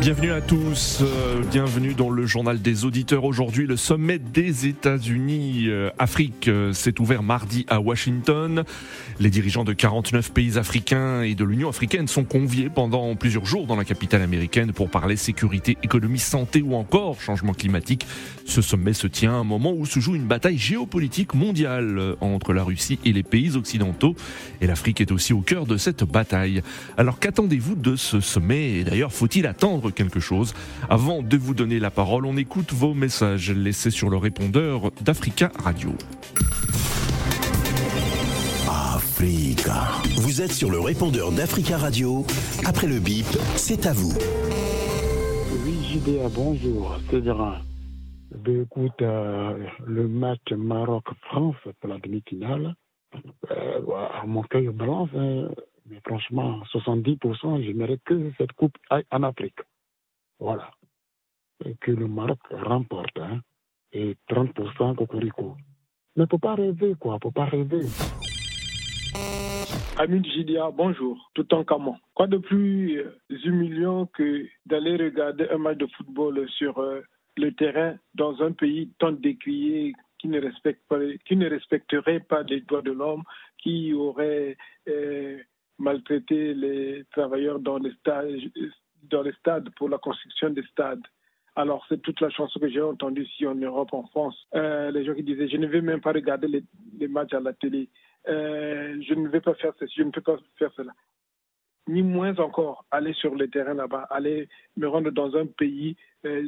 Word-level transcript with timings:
Bienvenue 0.00 0.32
à 0.32 0.40
tous, 0.40 1.00
euh, 1.02 1.42
bienvenue 1.50 1.92
dans 1.92 2.08
le 2.08 2.24
journal 2.24 2.62
des 2.62 2.86
auditeurs. 2.86 3.24
Aujourd'hui, 3.24 3.66
le 3.66 3.76
sommet 3.76 4.18
des 4.18 4.66
États-Unis 4.66 5.66
euh, 5.68 5.90
Afrique 5.98 6.48
euh, 6.48 6.72
s'est 6.72 6.98
ouvert 7.02 7.22
mardi 7.22 7.66
à 7.68 7.80
Washington. 7.80 8.64
Les 9.18 9.28
dirigeants 9.28 9.64
de 9.64 9.74
49 9.74 10.32
pays 10.32 10.56
africains 10.56 11.20
et 11.20 11.34
de 11.34 11.44
l'Union 11.44 11.68
africaine 11.68 12.08
sont 12.08 12.24
conviés 12.24 12.70
pendant 12.70 13.14
plusieurs 13.14 13.44
jours 13.44 13.66
dans 13.66 13.76
la 13.76 13.84
capitale 13.84 14.22
américaine 14.22 14.72
pour 14.72 14.88
parler 14.88 15.16
sécurité, 15.16 15.76
économie, 15.82 16.18
santé 16.18 16.62
ou 16.62 16.76
encore 16.76 17.20
changement 17.20 17.52
climatique. 17.52 18.06
Ce 18.46 18.62
sommet 18.62 18.94
se 18.94 19.06
tient 19.06 19.32
à 19.32 19.36
un 19.36 19.44
moment 19.44 19.74
où 19.74 19.84
se 19.84 20.00
joue 20.00 20.14
une 20.14 20.26
bataille 20.26 20.56
géopolitique 20.56 21.34
mondiale 21.34 22.16
entre 22.22 22.54
la 22.54 22.64
Russie 22.64 22.98
et 23.04 23.12
les 23.12 23.22
pays 23.22 23.54
occidentaux. 23.54 24.16
Et 24.62 24.66
l'Afrique 24.66 25.02
est 25.02 25.12
aussi 25.12 25.34
au 25.34 25.42
cœur 25.42 25.66
de 25.66 25.76
cette 25.76 26.04
bataille. 26.04 26.62
Alors 26.96 27.18
qu'attendez-vous 27.18 27.74
de 27.74 27.96
ce 27.96 28.20
sommet? 28.20 28.78
Et 28.78 28.84
d'ailleurs, 28.84 29.12
faut-il 29.12 29.46
attendre 29.46 29.89
quelque 29.92 30.20
chose 30.20 30.54
Avant 30.88 31.22
de 31.22 31.36
vous 31.36 31.54
donner 31.54 31.78
la 31.78 31.90
parole, 31.90 32.26
on 32.26 32.36
écoute 32.36 32.72
vos 32.72 32.94
messages 32.94 33.50
laissés 33.50 33.90
sur 33.90 34.10
le 34.10 34.16
répondeur 34.16 34.90
d'Africa 35.00 35.50
Radio. 35.62 35.94
Africa. 38.68 40.00
Vous 40.16 40.40
êtes 40.40 40.52
sur 40.52 40.70
le 40.70 40.80
répondeur 40.80 41.30
d'Africa 41.30 41.76
Radio. 41.76 42.24
Après 42.66 42.86
le 42.86 42.98
bip, 42.98 43.26
c'est 43.56 43.86
à 43.86 43.92
vous. 43.92 44.16
Oui, 45.64 45.76
JDA, 45.84 46.28
bonjour. 46.34 46.96
C'est 47.10 47.20
Dira. 47.20 47.60
Ben, 48.34 48.62
écoute, 48.62 49.02
euh, 49.02 49.66
le 49.86 50.08
match 50.08 50.52
Maroc-France 50.52 51.56
pour 51.80 51.90
la 51.90 51.98
demi-finale, 51.98 52.74
euh, 53.50 53.80
à 54.22 54.24
mon 54.26 54.42
cœur 54.42 54.72
balance, 54.72 55.10
hein, 55.14 55.48
mais 55.86 56.00
franchement, 56.06 56.62
70%, 56.72 57.62
j'aimerais 57.62 57.98
que 58.04 58.32
cette 58.38 58.52
coupe 58.52 58.76
aille 58.88 59.04
en 59.10 59.22
Afrique. 59.24 59.58
Voilà. 60.40 60.70
Que 61.80 61.92
le 61.92 62.08
Maroc 62.08 62.38
remporte, 62.50 63.18
hein, 63.18 63.40
et 63.92 64.16
30% 64.30 64.96
Cocorico. 64.96 65.56
Mais 66.16 66.24
faut 66.28 66.38
pas 66.38 66.54
rêver, 66.54 66.94
quoi, 66.98 67.18
faut 67.22 67.30
pas 67.30 67.44
rêver. 67.44 67.82
Amin 69.98 70.22
Gidia, 70.22 70.70
bonjour, 70.70 71.30
tout 71.34 71.52
en 71.52 71.62
camon. 71.62 71.96
Quoi 72.14 72.26
de 72.26 72.38
plus 72.38 73.00
euh, 73.00 73.20
humiliant 73.44 74.06
que 74.06 74.46
d'aller 74.64 74.96
regarder 74.96 75.46
un 75.50 75.58
match 75.58 75.76
de 75.76 75.86
football 75.88 76.48
sur 76.48 76.78
euh, 76.78 77.02
le 77.36 77.52
terrain 77.52 77.96
dans 78.14 78.40
un 78.42 78.52
pays 78.52 78.90
tant 78.98 79.12
décrié 79.12 79.92
qui 80.18 80.28
ne, 80.28 80.40
respecte 80.40 80.80
pas, 80.88 80.98
qui 81.26 81.36
ne 81.36 81.50
respecterait 81.50 82.20
pas 82.20 82.42
les 82.44 82.62
droits 82.62 82.80
de 82.80 82.92
l'homme, 82.92 83.24
qui 83.58 83.92
aurait 83.92 84.56
euh, 84.88 85.38
maltraité 85.78 86.54
les 86.54 87.04
travailleurs 87.12 87.58
dans 87.58 87.76
les, 87.76 87.92
stades, 87.92 88.38
dans 89.04 89.22
les 89.22 89.32
stades 89.32 89.70
pour 89.76 89.88
la 89.88 89.98
construction 89.98 90.50
des 90.50 90.62
stades. 90.64 91.02
Alors, 91.56 91.84
c'est 91.88 92.00
toute 92.00 92.20
la 92.20 92.30
chanson 92.30 92.60
que 92.60 92.68
j'ai 92.68 92.80
entendue 92.80 93.24
ici 93.24 93.46
en 93.46 93.54
Europe, 93.54 93.92
en 93.92 94.06
France. 94.08 94.46
Euh, 94.54 94.90
les 94.90 95.04
gens 95.04 95.14
qui 95.14 95.24
disaient, 95.24 95.48
je 95.48 95.56
ne 95.56 95.66
vais 95.66 95.80
même 95.80 96.00
pas 96.00 96.12
regarder 96.12 96.48
les, 96.48 97.08
matchs 97.08 97.34
à 97.34 97.40
la 97.40 97.52
télé. 97.52 97.88
Euh, 98.28 98.96
je 99.02 99.14
ne 99.14 99.28
vais 99.28 99.40
pas 99.40 99.54
faire 99.54 99.72
ceci, 99.78 99.94
je 99.96 100.02
ne 100.04 100.10
peux 100.10 100.20
pas 100.20 100.38
faire 100.58 100.72
cela. 100.74 100.92
Ni 101.88 102.02
moins 102.02 102.38
encore 102.38 102.84
aller 102.90 103.12
sur 103.14 103.34
le 103.34 103.48
terrain 103.48 103.74
là-bas, 103.74 104.06
aller 104.10 104.48
me 104.76 104.86
rendre 104.86 105.10
dans 105.10 105.34
un 105.36 105.46
pays 105.46 105.96
euh, 106.24 106.46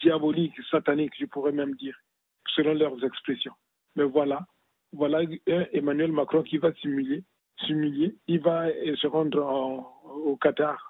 diabolique, 0.00 0.54
satanique, 0.70 1.14
je 1.18 1.24
pourrais 1.26 1.52
même 1.52 1.74
dire, 1.76 1.96
selon 2.54 2.74
leurs 2.74 3.02
expressions. 3.04 3.54
Mais 3.96 4.04
voilà, 4.04 4.46
voilà 4.92 5.22
Emmanuel 5.72 6.12
Macron 6.12 6.42
qui 6.42 6.58
va 6.58 6.74
s'humilier, 6.74 7.24
s'humilier, 7.64 8.16
il 8.26 8.40
va 8.40 8.66
se 8.96 9.06
rendre 9.06 9.42
en, 9.44 10.02
au 10.04 10.36
Qatar. 10.36 10.89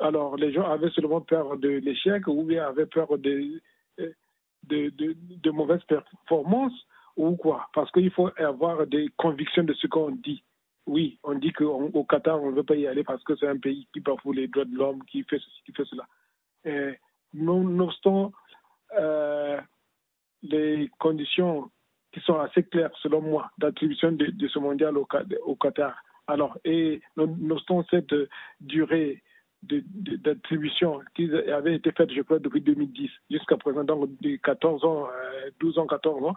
Alors, 0.00 0.36
les 0.36 0.52
gens 0.52 0.68
avaient 0.68 0.90
seulement 0.90 1.20
peur 1.20 1.56
de 1.56 1.68
l'échec 1.68 2.26
ou 2.26 2.42
bien 2.42 2.66
avaient 2.66 2.86
peur 2.86 3.18
de, 3.18 3.60
de, 4.64 4.92
de, 4.98 5.50
mauvaises 5.50 5.84
performances 5.84 6.86
ou 7.16 7.36
quoi 7.36 7.68
Parce 7.74 7.90
qu'il 7.92 8.10
faut 8.10 8.30
avoir 8.36 8.86
des 8.86 9.08
convictions 9.16 9.64
de 9.64 9.72
ce 9.74 9.86
qu'on 9.86 10.10
dit. 10.10 10.42
Oui, 10.86 11.18
on 11.24 11.34
dit 11.34 11.52
qu'au 11.52 12.04
Qatar, 12.04 12.40
on 12.42 12.50
ne 12.50 12.56
veut 12.56 12.62
pas 12.62 12.76
y 12.76 12.86
aller 12.86 13.04
parce 13.04 13.22
que 13.24 13.34
c'est 13.36 13.48
un 13.48 13.58
pays 13.58 13.88
qui 13.92 14.00
bafoue 14.00 14.32
les 14.32 14.48
droits 14.48 14.66
de 14.66 14.76
l'homme, 14.76 15.02
qui 15.04 15.24
fait 15.24 15.38
ceci, 15.38 15.62
qui 15.64 15.72
fait 15.72 15.84
cela. 15.86 16.06
Et, 16.64 16.98
nonobstant 17.32 18.32
euh, 18.98 19.60
les 20.42 20.90
conditions 20.98 21.70
qui 22.12 22.20
sont 22.20 22.38
assez 22.38 22.62
claires, 22.62 22.92
selon 23.02 23.20
moi, 23.20 23.50
d'attribution 23.58 24.12
de, 24.12 24.48
ce 24.48 24.58
mondial 24.58 24.96
au, 24.96 25.06
au 25.44 25.56
Qatar. 25.56 25.96
Alors, 26.26 26.56
et 26.64 27.00
nonobstant 27.16 27.84
cette 27.90 28.14
durée 28.60 29.22
d'attribution 29.62 31.00
qui 31.14 31.30
avait 31.32 31.74
été 31.74 31.90
faite, 31.92 32.12
je 32.12 32.22
crois, 32.22 32.38
depuis 32.38 32.60
2010 32.60 33.10
jusqu'à 33.30 33.56
présent, 33.56 33.84
donc 33.84 34.10
de 34.20 34.36
14 34.36 34.84
ans, 34.84 35.08
12 35.60 35.78
ans, 35.78 35.86
14 35.86 36.24
ans, 36.24 36.34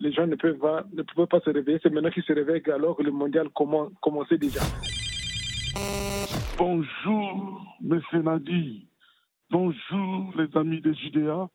les 0.00 0.12
gens 0.12 0.26
ne 0.26 0.34
peuvent 0.34 0.58
pas, 0.58 0.84
ne 0.92 1.02
pouvaient 1.02 1.26
pas 1.26 1.40
se 1.40 1.50
réveiller. 1.50 1.78
C'est 1.82 1.90
maintenant 1.90 2.10
qu'ils 2.10 2.24
se 2.24 2.32
réveillent 2.32 2.62
alors 2.72 2.96
que 2.96 3.02
le 3.02 3.12
mondial 3.12 3.48
commence, 3.50 3.92
commençait 4.00 4.38
déjà. 4.38 4.60
Bonjour, 6.58 7.62
M. 7.82 8.00
Nadi. 8.22 8.88
Bonjour, 9.50 10.32
les 10.36 10.56
amis 10.56 10.80
des 10.80 10.94
JDA. 10.94 11.48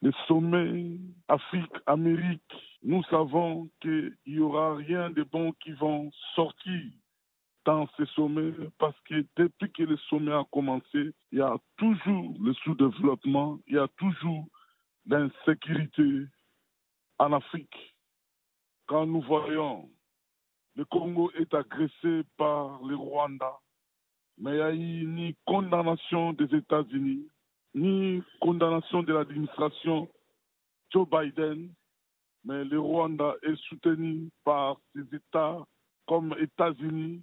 Les 0.00 0.10
sommets 0.26 0.98
Afrique-Amérique, 1.28 2.42
nous 2.82 3.04
savons 3.04 3.68
qu'il 3.80 4.16
n'y 4.26 4.40
aura 4.40 4.74
rien 4.74 5.10
de 5.10 5.22
bon 5.22 5.52
qui 5.62 5.70
vont 5.72 6.10
sortir 6.34 6.82
dans 7.64 7.88
ces 7.96 8.06
sommets 8.14 8.52
parce 8.78 8.98
que 9.02 9.24
depuis 9.36 9.70
que 9.72 9.82
le 9.84 9.96
sommet 10.08 10.32
a 10.32 10.44
commencé, 10.50 11.12
il 11.30 11.38
y 11.38 11.40
a 11.40 11.56
toujours 11.76 12.34
le 12.40 12.52
sous-développement, 12.54 13.58
il 13.66 13.74
y 13.74 13.78
a 13.78 13.88
toujours 13.98 14.46
l'insécurité 15.06 16.26
en 17.18 17.32
Afrique. 17.32 17.94
Quand 18.86 19.06
nous 19.06 19.22
voyons 19.22 19.88
le 20.74 20.84
Congo 20.86 21.30
est 21.32 21.52
agressé 21.52 22.22
par 22.38 22.82
le 22.82 22.96
Rwanda, 22.96 23.58
mais 24.38 24.52
il 24.52 24.56
n'y 24.56 24.62
a 24.62 24.72
eu 24.72 25.06
ni 25.06 25.36
condamnation 25.44 26.32
des 26.32 26.54
États-Unis, 26.56 27.28
ni 27.74 28.22
condamnation 28.40 29.02
de 29.02 29.12
l'administration 29.12 30.08
Joe 30.90 31.06
Biden, 31.08 31.72
mais 32.44 32.64
le 32.64 32.80
Rwanda 32.80 33.34
est 33.42 33.56
soutenu 33.68 34.30
par 34.44 34.78
ces 34.94 35.14
États 35.14 35.58
comme 36.06 36.34
États-Unis 36.40 37.22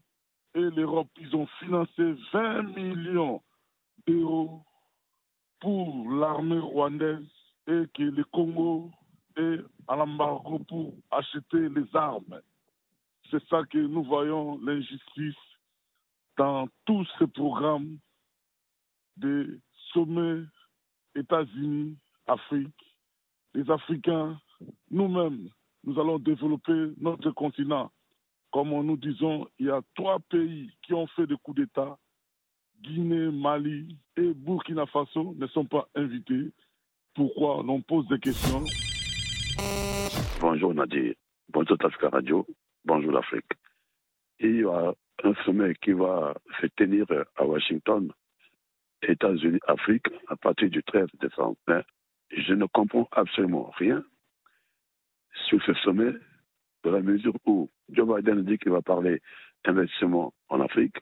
et 0.55 0.61
l'Europe. 0.61 1.09
Ils 1.19 1.35
ont 1.35 1.47
financé 1.59 2.15
20 2.33 2.75
millions 2.75 3.41
d'euros 4.07 4.63
pour 5.59 6.11
l'armée 6.11 6.59
rwandaise 6.59 7.27
et 7.67 7.83
que 7.93 8.03
le 8.03 8.23
Congo 8.25 8.91
est 9.37 9.59
à 9.87 9.95
l'embargo 9.95 10.59
pour 10.67 10.93
acheter 11.11 11.69
les 11.69 11.95
armes. 11.95 12.41
C'est 13.29 13.43
ça 13.47 13.63
que 13.69 13.77
nous 13.77 14.03
voyons 14.03 14.59
l'injustice 14.63 15.35
dans 16.37 16.67
tous 16.85 17.07
ces 17.19 17.27
programmes 17.27 17.99
de 19.17 19.59
sommets 19.93 20.43
États-Unis, 21.15 21.97
Afrique. 22.27 22.95
Les 23.53 23.69
Africains, 23.69 24.39
nous-mêmes, 24.89 25.49
nous 25.83 25.99
allons 25.99 26.19
développer 26.19 26.93
notre 26.99 27.31
continent. 27.31 27.91
Comme 28.51 28.69
nous 28.69 28.97
disons, 28.97 29.47
il 29.59 29.67
y 29.67 29.69
a 29.69 29.81
trois 29.95 30.19
pays 30.29 30.71
qui 30.81 30.93
ont 30.93 31.07
fait 31.07 31.27
des 31.27 31.35
coups 31.43 31.59
d'État. 31.61 31.97
Guinée, 32.81 33.29
Mali 33.31 33.97
et 34.17 34.33
Burkina 34.33 34.85
Faso 34.87 35.35
ne 35.37 35.47
sont 35.47 35.65
pas 35.65 35.87
invités. 35.95 36.51
Pourquoi 37.13 37.59
On 37.59 37.81
pose 37.81 38.07
des 38.07 38.19
questions? 38.19 38.63
Bonjour 40.39 40.73
Nadir, 40.73 41.13
bonjour 41.49 41.77
Africa 41.83 42.09
Radio, 42.09 42.47
bonjour 42.85 43.11
l'Afrique. 43.11 43.51
Il 44.39 44.61
y 44.61 44.63
a 44.63 44.93
un 45.23 45.33
sommet 45.43 45.75
qui 45.81 45.91
va 45.91 46.33
se 46.61 46.67
tenir 46.67 47.05
à 47.35 47.45
Washington, 47.45 48.09
États-Unis, 49.01 49.59
Afrique, 49.67 50.07
à 50.27 50.37
partir 50.37 50.69
du 50.69 50.81
13 50.81 51.07
décembre. 51.19 51.57
Mais 51.67 51.83
je 52.31 52.53
ne 52.53 52.65
comprends 52.67 53.09
absolument 53.11 53.69
rien 53.77 54.01
sur 55.47 55.61
ce 55.63 55.73
sommet, 55.75 56.13
dans 56.83 56.91
la 56.91 57.01
mesure 57.01 57.33
où 57.45 57.69
Joe 57.89 58.07
Biden 58.07 58.43
dit 58.43 58.57
qu'il 58.57 58.71
va 58.71 58.81
parler 58.81 59.21
investissement 59.65 60.33
en 60.49 60.61
Afrique, 60.61 60.95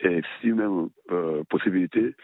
et 0.00 0.22
si 0.40 0.52
même 0.52 0.88
euh, 1.10 1.44
possibilité 1.48 2.14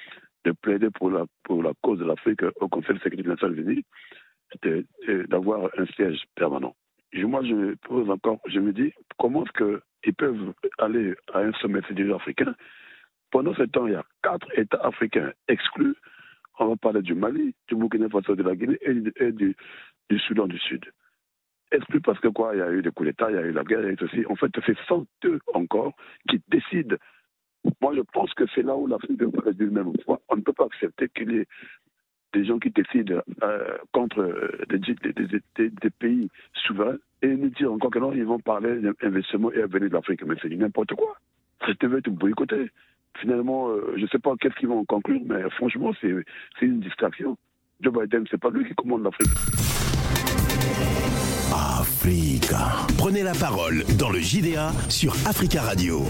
de 0.45 0.53
plaider 0.53 0.91
pour 0.91 1.11
la, 1.11 1.25
pour 1.45 1.63
la 1.63 1.73
cause 1.83 1.99
de 1.99 2.05
l'Afrique 2.05 2.43
au 2.61 2.69
Conseil 2.69 2.97
de 2.97 3.01
sécurité 3.01 3.23
des 3.23 3.29
Nations 3.29 3.53
Unies, 3.53 3.85
d'avoir 5.29 5.71
un 5.79 5.87
siège 5.87 6.25
permanent. 6.35 6.75
Et 7.13 7.25
moi, 7.25 7.43
je 7.45 7.55
me 7.55 7.77
pose 7.77 8.09
encore, 8.11 8.41
je 8.47 8.59
me 8.61 8.73
dis, 8.73 8.93
comment 9.19 9.45
est-ce 9.45 9.81
qu'ils 10.03 10.15
peuvent 10.15 10.53
aller 10.79 11.15
à 11.33 11.41
un 11.41 11.53
sommet 11.55 11.83
fédéral 11.83 12.15
africain 12.15 12.55
Pendant 13.31 13.55
ce 13.55 13.65
temps, 13.65 13.87
il 13.87 13.93
y 13.93 13.97
a 13.97 14.05
quatre 14.23 14.47
États 14.59 14.81
africains 14.83 15.33
exclus. 15.49 15.95
On 16.59 16.69
va 16.69 16.77
parler 16.77 17.03
du 17.03 17.15
Mali, 17.15 17.55
du 17.69 17.75
Burkina 17.75 18.09
Faso, 18.09 18.37
de 18.37 18.43
la 18.43 18.55
Guinée 18.55 18.79
et, 18.83 19.33
du, 19.33 19.57
du 20.09 20.19
Soudan 20.21 20.47
du 20.47 20.59
Sud. 20.59 20.85
Exclut 21.73 22.01
parce 22.01 22.21
que 22.21 22.29
quoi? 22.29 22.55
Il 22.55 22.59
y 22.59 22.63
a 22.63 22.71
eu 22.71 22.83
des 22.83 22.91
coups 22.91 23.09
d'État, 23.09 23.31
il 23.31 23.37
y 23.37 23.39
a 23.39 23.43
eu 23.43 23.53
la 23.53 23.65
guerre, 23.65 23.87
et 23.87 23.97
ceci. 23.99 24.25
En 24.27 24.37
fait, 24.37 24.51
c'est 24.67 24.77
sans 24.87 25.05
eux 25.25 25.41
encore 25.55 25.93
qui 26.29 26.41
décident. 26.49 26.97
Moi, 27.81 27.95
je 27.95 28.01
pense 28.13 28.33
que 28.35 28.45
c'est 28.55 28.63
là 28.63 28.75
où 28.75 28.87
l'Afrique 28.87 29.19
devrait 29.19 29.53
dire 29.53 29.71
même 29.71 29.93
fois. 30.05 30.21
On 30.29 30.37
ne 30.37 30.41
peut 30.41 30.53
pas 30.53 30.65
accepter 30.65 31.09
qu'il 31.09 31.33
y 31.33 31.39
ait 31.39 31.47
des 32.33 32.45
gens 32.45 32.59
qui 32.59 32.71
décident 32.71 33.21
euh, 33.43 33.77
contre 33.93 34.21
euh, 34.21 34.51
des, 34.69 35.91
pays 35.99 36.29
souverains 36.55 36.97
et 37.23 37.29
nous 37.29 37.51
dire 37.51 37.73
encore 37.73 37.91
que 37.91 37.99
non, 37.99 38.13
ils 38.13 38.25
vont 38.25 38.39
parler 38.39 38.81
d'investissement 38.81 39.53
et 39.53 39.63
avenir 39.63 39.89
de 39.89 39.95
l'Afrique. 39.95 40.25
Mais 40.25 40.37
c'est 40.41 40.49
n'importe 40.49 40.95
quoi. 40.95 41.17
Ça 41.61 41.73
devait 41.81 41.99
être 41.99 42.11
boycotté. 42.11 42.71
Finalement, 43.19 43.69
euh, 43.71 43.95
je 43.97 44.03
ne 44.03 44.07
sais 44.07 44.19
pas 44.19 44.33
qu'est-ce 44.41 44.55
qu'ils 44.55 44.69
vont 44.69 44.85
conclure, 44.85 45.21
mais 45.27 45.43
franchement, 45.51 45.93
c'est 46.01 46.15
une 46.63 46.81
distraction. 46.81 47.37
Joe 47.81 47.93
Biden, 47.93 48.25
c'est 48.31 48.41
pas 48.41 48.51
lui 48.51 48.67
qui 48.67 48.75
commande 48.75 49.03
l'Afrique. 49.03 49.80
Africa. 51.53 52.87
Prenez 52.97 53.23
la 53.23 53.33
parole 53.33 53.85
dans 53.99 54.11
le 54.11 54.21
JDA 54.21 54.73
sur 54.89 55.15
Africa 55.27 55.63
Radio. 55.63 56.05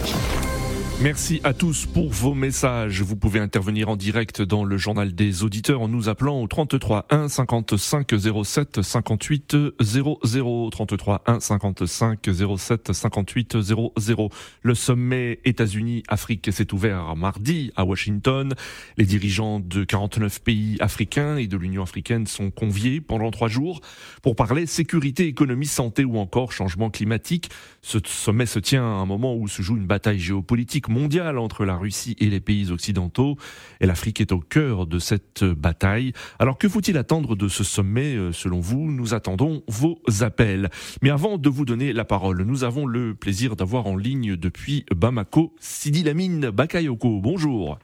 Merci 1.02 1.40
à 1.44 1.54
tous 1.54 1.86
pour 1.86 2.10
vos 2.10 2.34
messages. 2.34 3.00
Vous 3.00 3.16
pouvez 3.16 3.40
intervenir 3.40 3.88
en 3.88 3.96
direct 3.96 4.42
dans 4.42 4.64
le 4.64 4.76
journal 4.76 5.14
des 5.14 5.42
auditeurs 5.42 5.80
en 5.80 5.88
nous 5.88 6.10
appelant 6.10 6.42
au 6.42 6.46
33 6.46 7.06
1 7.08 7.30
55 7.30 8.12
07 8.44 8.82
58 8.82 9.56
00 9.80 10.70
33 10.70 11.22
1 11.26 11.40
55 11.40 12.28
07 12.58 12.92
58 12.92 13.62
00. 13.62 14.28
Le 14.60 14.74
sommet 14.74 15.40
États-Unis-Afrique 15.46 16.52
s'est 16.52 16.74
ouvert 16.74 17.16
mardi 17.16 17.72
à 17.76 17.86
Washington. 17.86 18.52
Les 18.98 19.06
dirigeants 19.06 19.58
de 19.58 19.84
49 19.84 20.42
pays 20.42 20.76
africains 20.80 21.38
et 21.38 21.46
de 21.46 21.56
l'Union 21.56 21.82
africaine 21.82 22.26
sont 22.26 22.50
conviés 22.50 23.00
pendant 23.00 23.30
trois 23.30 23.48
jours 23.48 23.80
pour 24.20 24.36
parler 24.36 24.66
sécurité, 24.66 25.26
économie, 25.28 25.64
santé 25.64 26.04
ou 26.04 26.18
encore 26.18 26.52
changement 26.52 26.90
climatique. 26.90 27.48
Ce 27.80 27.96
sommet 28.04 28.44
se 28.44 28.58
tient 28.58 28.84
à 28.84 29.00
un 29.00 29.06
moment 29.06 29.34
où 29.34 29.48
se 29.48 29.62
joue 29.62 29.78
une 29.78 29.86
bataille 29.86 30.18
géopolitique 30.18 30.89
mondiale 30.90 31.38
entre 31.38 31.64
la 31.64 31.76
Russie 31.76 32.16
et 32.18 32.28
les 32.28 32.40
pays 32.40 32.70
occidentaux. 32.70 33.36
Et 33.80 33.86
l'Afrique 33.86 34.20
est 34.20 34.32
au 34.32 34.40
cœur 34.40 34.86
de 34.86 34.98
cette 34.98 35.44
bataille. 35.44 36.12
Alors 36.38 36.58
que 36.58 36.68
faut-il 36.68 36.98
attendre 36.98 37.36
de 37.36 37.48
ce 37.48 37.64
sommet 37.64 38.14
euh, 38.14 38.32
selon 38.32 38.60
vous? 38.60 38.90
Nous 38.90 39.14
attendons 39.14 39.62
vos 39.68 40.00
appels. 40.20 40.68
Mais 41.02 41.10
avant 41.10 41.38
de 41.38 41.48
vous 41.48 41.64
donner 41.64 41.92
la 41.92 42.04
parole, 42.04 42.42
nous 42.42 42.64
avons 42.64 42.86
le 42.86 43.14
plaisir 43.14 43.56
d'avoir 43.56 43.86
en 43.86 43.96
ligne 43.96 44.36
depuis 44.36 44.84
Bamako 44.94 45.54
Sidi 45.60 46.02
Lamine 46.02 46.50
Bakayoko. 46.50 47.20
Bonjour. 47.20 47.78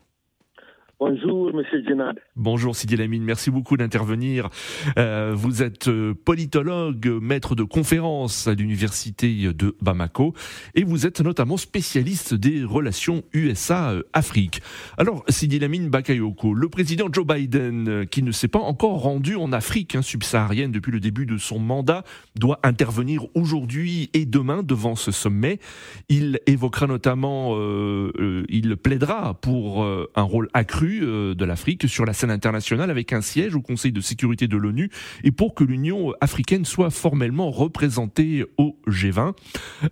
Bonjour, 0.98 1.52
Monsieur 1.52 1.84
Djenad. 1.87 2.16
Bonjour, 2.37 2.75
Sidi 2.75 2.96
Lamine. 2.96 3.22
Merci 3.22 3.50
beaucoup 3.50 3.76
d'intervenir. 3.76 4.48
Euh, 4.96 5.34
vous 5.37 5.62
êtes 5.62 5.88
euh, 5.88 6.14
politologue, 6.14 7.06
maître 7.20 7.54
de 7.54 7.64
conférence 7.64 8.48
à 8.48 8.54
l'université 8.54 9.52
de 9.52 9.76
Bamako, 9.82 10.32
et 10.75 10.84
vous 10.84 11.06
êtes 11.06 11.20
notamment 11.20 11.58
spécialiste 11.58 12.32
des 12.32 12.64
relations 12.64 13.25
USA-Afrique. 13.34 14.62
Alors, 14.96 15.22
Sidi 15.28 15.58
Lamine 15.58 15.90
Bakayoko, 15.90 16.54
le 16.54 16.69
président 16.70 17.08
Joe 17.12 17.26
Biden, 17.26 17.88
euh, 17.88 18.04
qui 18.06 18.22
ne 18.22 18.31
s'est 18.31 18.48
pas 18.48 18.60
encore 18.60 19.02
rendu 19.02 19.37
en 19.37 19.52
Afrique 19.52 19.96
hein, 19.96 20.02
subsaharienne 20.02 20.72
depuis 20.72 20.93
le 20.93 21.00
début 21.00 21.26
de 21.26 21.37
son 21.37 21.58
mandat, 21.58 22.04
doit 22.37 22.58
intervenir 22.62 23.26
aujourd'hui 23.34 24.08
et 24.14 24.25
demain 24.25 24.62
devant 24.62 24.96
ce 24.96 25.10
sommet. 25.10 25.60
Il 26.08 26.40
évoquera 26.46 26.87
notamment, 26.87 27.54
il 28.48 28.76
plaidera 28.76 29.34
pour 29.34 29.84
un 29.84 30.22
rôle 30.22 30.48
accru 30.54 30.86
euh, 30.87 31.35
de 31.35 31.44
l'Afrique 31.44 31.88
sur 31.88 32.05
la 32.05 32.12
scène 32.12 32.31
internationale 32.31 32.91
avec 32.91 33.12
un 33.12 33.21
siège 33.21 33.55
au 33.55 33.61
Conseil 33.61 33.93
de 33.93 34.00
sécurité 34.00 34.49
de 34.49 34.56
l'ONU 34.56 34.91
et 35.25 35.33
pour 35.33 35.55
que 35.55 35.65
l'Union 35.65 36.12
africaine 36.21 36.65
soit 36.65 36.91
formellement 36.91 37.50
représentée 37.50 38.44
au 38.59 38.77
G20. 38.87 39.35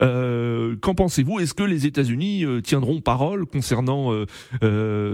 Euh, 0.03 0.77
qu'en 0.77 0.95
pensez-vous? 0.95 1.41
Est-ce 1.41 1.55
que 1.55 1.63
les 1.63 1.87
États-Unis 1.87 2.45
euh, 2.45 2.61
tiendront 2.61 3.01
parole 3.01 3.47
concernant 3.47 4.13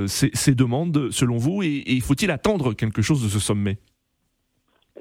ces, 0.07 0.55
demandes 0.55 1.11
selon 1.11 1.37
vous? 1.37 1.63
Et, 1.63 2.01
faut-il 2.01 2.31
attendre 2.31 2.75
quelque 2.75 3.03
chose 3.03 3.23
de 3.23 3.29
ce 3.29 3.39
sommet? 3.39 3.79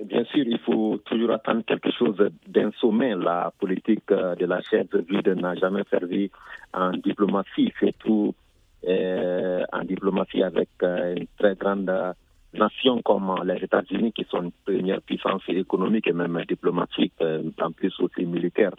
Bien 0.05 0.23
sûr, 0.25 0.45
il 0.45 0.59
faut 0.59 0.97
toujours 1.05 1.31
attendre 1.31 1.63
quelque 1.65 1.91
chose 1.91 2.15
d'un 2.47 2.71
sommet. 2.79 3.15
La 3.15 3.51
politique 3.59 4.07
de 4.09 4.45
la 4.45 4.61
chaise 4.61 4.87
vide 5.09 5.27
n'a 5.39 5.55
jamais 5.55 5.83
servi 5.89 6.29
en 6.73 6.91
diplomatie, 6.91 7.73
surtout 7.79 8.33
en 8.87 9.83
diplomatie 9.83 10.43
avec 10.43 10.69
euh, 10.83 11.15
une 11.15 11.27
très 11.37 11.55
grande 11.55 11.91
nation 12.53 13.01
comme 13.01 13.35
les 13.43 13.63
États-Unis, 13.63 14.11
qui 14.13 14.25
sont 14.25 14.43
une 14.43 14.51
première 14.65 15.01
puissance 15.01 15.43
économique 15.49 16.07
et 16.07 16.13
même 16.13 16.41
diplomatique, 16.47 17.13
euh, 17.21 17.43
en 17.61 17.71
plus 17.71 17.93
aussi 17.99 18.25
militaire 18.25 18.71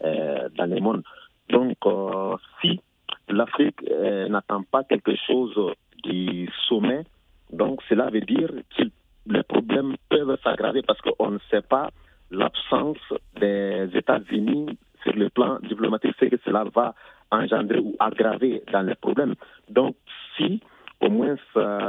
dans 0.00 0.70
le 0.70 0.80
monde. 0.80 1.02
Donc, 1.50 1.76
si 2.60 2.80
l'Afrique 3.28 3.82
n'attend 4.28 4.62
pas 4.62 4.84
quelque 4.84 5.16
chose 5.26 5.74
du 6.04 6.48
sommet, 6.68 7.04
donc 7.52 7.82
cela 7.88 8.08
veut 8.08 8.20
dire 8.20 8.50
que 8.76 8.84
les 9.26 9.42
problèmes 9.42 9.96
peuvent 10.08 10.38
s'aggraver 10.44 10.82
parce 10.82 11.00
qu'on 11.00 11.32
ne 11.32 11.38
sait 11.50 11.62
pas 11.62 11.90
l'absence 12.30 12.98
des 13.40 13.88
États-Unis 13.92 14.78
sur 15.02 15.14
le 15.14 15.28
plan 15.30 15.58
diplomatique, 15.60 16.14
c'est 16.18 16.30
que 16.30 16.36
cela 16.44 16.64
va 16.74 16.94
engendrer 17.30 17.78
ou 17.78 17.94
aggraver 17.98 18.62
dans 18.72 18.82
les 18.82 18.94
problèmes. 18.94 19.34
Donc, 19.68 19.96
si 20.36 20.60
au 21.00 21.10
moins 21.10 21.36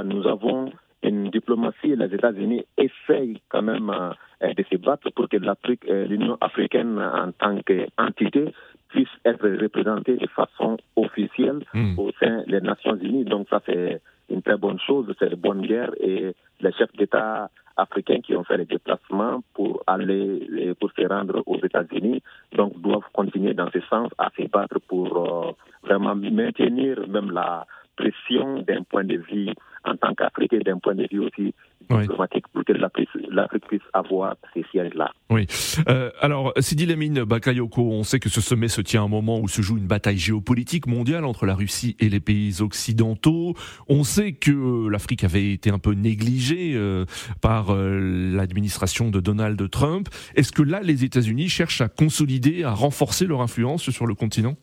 nous 0.03 0.27
avons 0.27 0.71
une 1.01 1.30
diplomatie, 1.30 1.95
les 1.95 2.13
États-Unis 2.13 2.65
essayent 2.77 3.41
quand 3.50 3.62
même 3.62 3.89
euh, 3.89 4.53
de 4.53 4.63
se 4.69 4.75
battre 4.77 5.09
pour 5.12 5.30
que 5.30 5.38
l'Afrique, 5.38 5.86
euh, 5.88 6.06
l'Union 6.06 6.38
africaine 6.41 7.00
en 7.00 7.31
tant 7.31 7.57
qu'entité 7.62 8.53
puisse 8.89 9.09
être 9.24 9.47
représentée 9.47 10.18
de 10.18 10.27
façon 10.27 10.77
officielle 10.95 11.63
hmm. 11.74 11.97
au 11.97 12.12
sein 12.19 12.44
des 12.47 12.59
Nations 12.62 12.97
Unies. 12.97 13.24
Donc 13.24 13.47
ça 13.50 13.62
c'est 13.65 14.01
une 14.30 14.41
très 14.41 14.57
bonne 14.57 14.80
chose, 14.80 15.13
c'est 15.19 15.31
une 15.31 15.39
bonne 15.39 15.62
guerre 15.62 15.91
et 16.00 16.36
les 16.59 16.71
chefs 16.74 16.94
d'État 16.97 17.50
africains 17.81 18.21
qui 18.21 18.35
ont 18.35 18.43
fait 18.43 18.57
les 18.57 18.65
déplacements 18.65 19.41
pour 19.53 19.83
aller 19.87 20.73
pour 20.79 20.91
se 20.91 21.07
rendre 21.07 21.41
aux 21.45 21.57
États-Unis, 21.57 22.21
donc 22.53 22.79
doivent 22.81 23.09
continuer 23.13 23.53
dans 23.53 23.69
ce 23.71 23.81
sens 23.81 24.09
à 24.17 24.29
se 24.37 24.47
battre 24.47 24.79
pour 24.87 25.07
euh, 25.17 25.51
vraiment 25.83 26.15
maintenir 26.15 27.07
même 27.07 27.31
la 27.31 27.65
pression 28.00 28.62
d'un 28.62 28.84
point 28.84 29.04
de 29.04 29.18
vue 29.18 29.50
en 29.86 29.96
tant 29.96 30.13
qu'Africain, 30.13 30.60
d'un 30.66 30.78
point 30.78 30.96
de 30.96 31.07
vue 31.12 31.19
aussi 31.19 31.54
diplomatique, 31.90 32.46
pour 32.54 32.63
que 32.63 32.74
l'Afrique 32.74 33.66
puisse 33.68 33.81
avoir 33.94 34.36
ces 34.54 34.63
sièges-là. 34.72 35.12
Oui. 35.30 35.48
Euh, 35.88 36.12
alors, 36.22 36.54
Sidi 36.60 36.86
Lamine 36.86 37.24
Bakayoko, 37.24 37.81
on 37.81 38.04
sait 38.04 38.19
que 38.19 38.30
ce 38.30 38.42
sommet 38.42 38.68
se 38.68 38.81
tient 38.81 39.01
à 39.01 39.06
un 39.06 39.10
moment 39.10 39.39
où 39.39 39.48
se 39.48 39.62
joue 39.62 39.77
une 39.77 39.88
bataille 39.88 40.18
géopolitique 40.18 40.88
mondiale 40.88 41.25
entre 41.25 41.46
la 41.46 41.56
Russie 41.56 41.96
et 42.00 42.10
les 42.10 42.20
pays 42.20 42.62
occidentaux. 42.62 43.56
On 43.88 44.03
sait 44.03 44.34
que 44.34 44.88
l'Afrique 44.89 45.24
avait 45.24 45.51
été 45.51 45.72
un 45.72 45.79
peu 45.79 45.94
négligée 45.94 46.74
euh, 46.75 47.06
par 47.41 47.72
euh, 47.72 48.00
l'administration 48.36 49.10
de 49.10 49.20
Donald 49.20 49.70
Trump. 49.70 50.10
Est-ce 50.36 50.51
que 50.51 50.62
là, 50.62 50.82
les 50.82 51.03
États-Unis 51.03 51.50
cherchent 51.50 51.82
à 51.82 51.89
consolider, 51.89 52.63
à 52.63 52.74
renforcer 52.74 53.25
leur 53.25 53.41
influence 53.41 53.89
sur 53.89 54.06
le 54.06 54.13
continent? 54.13 54.56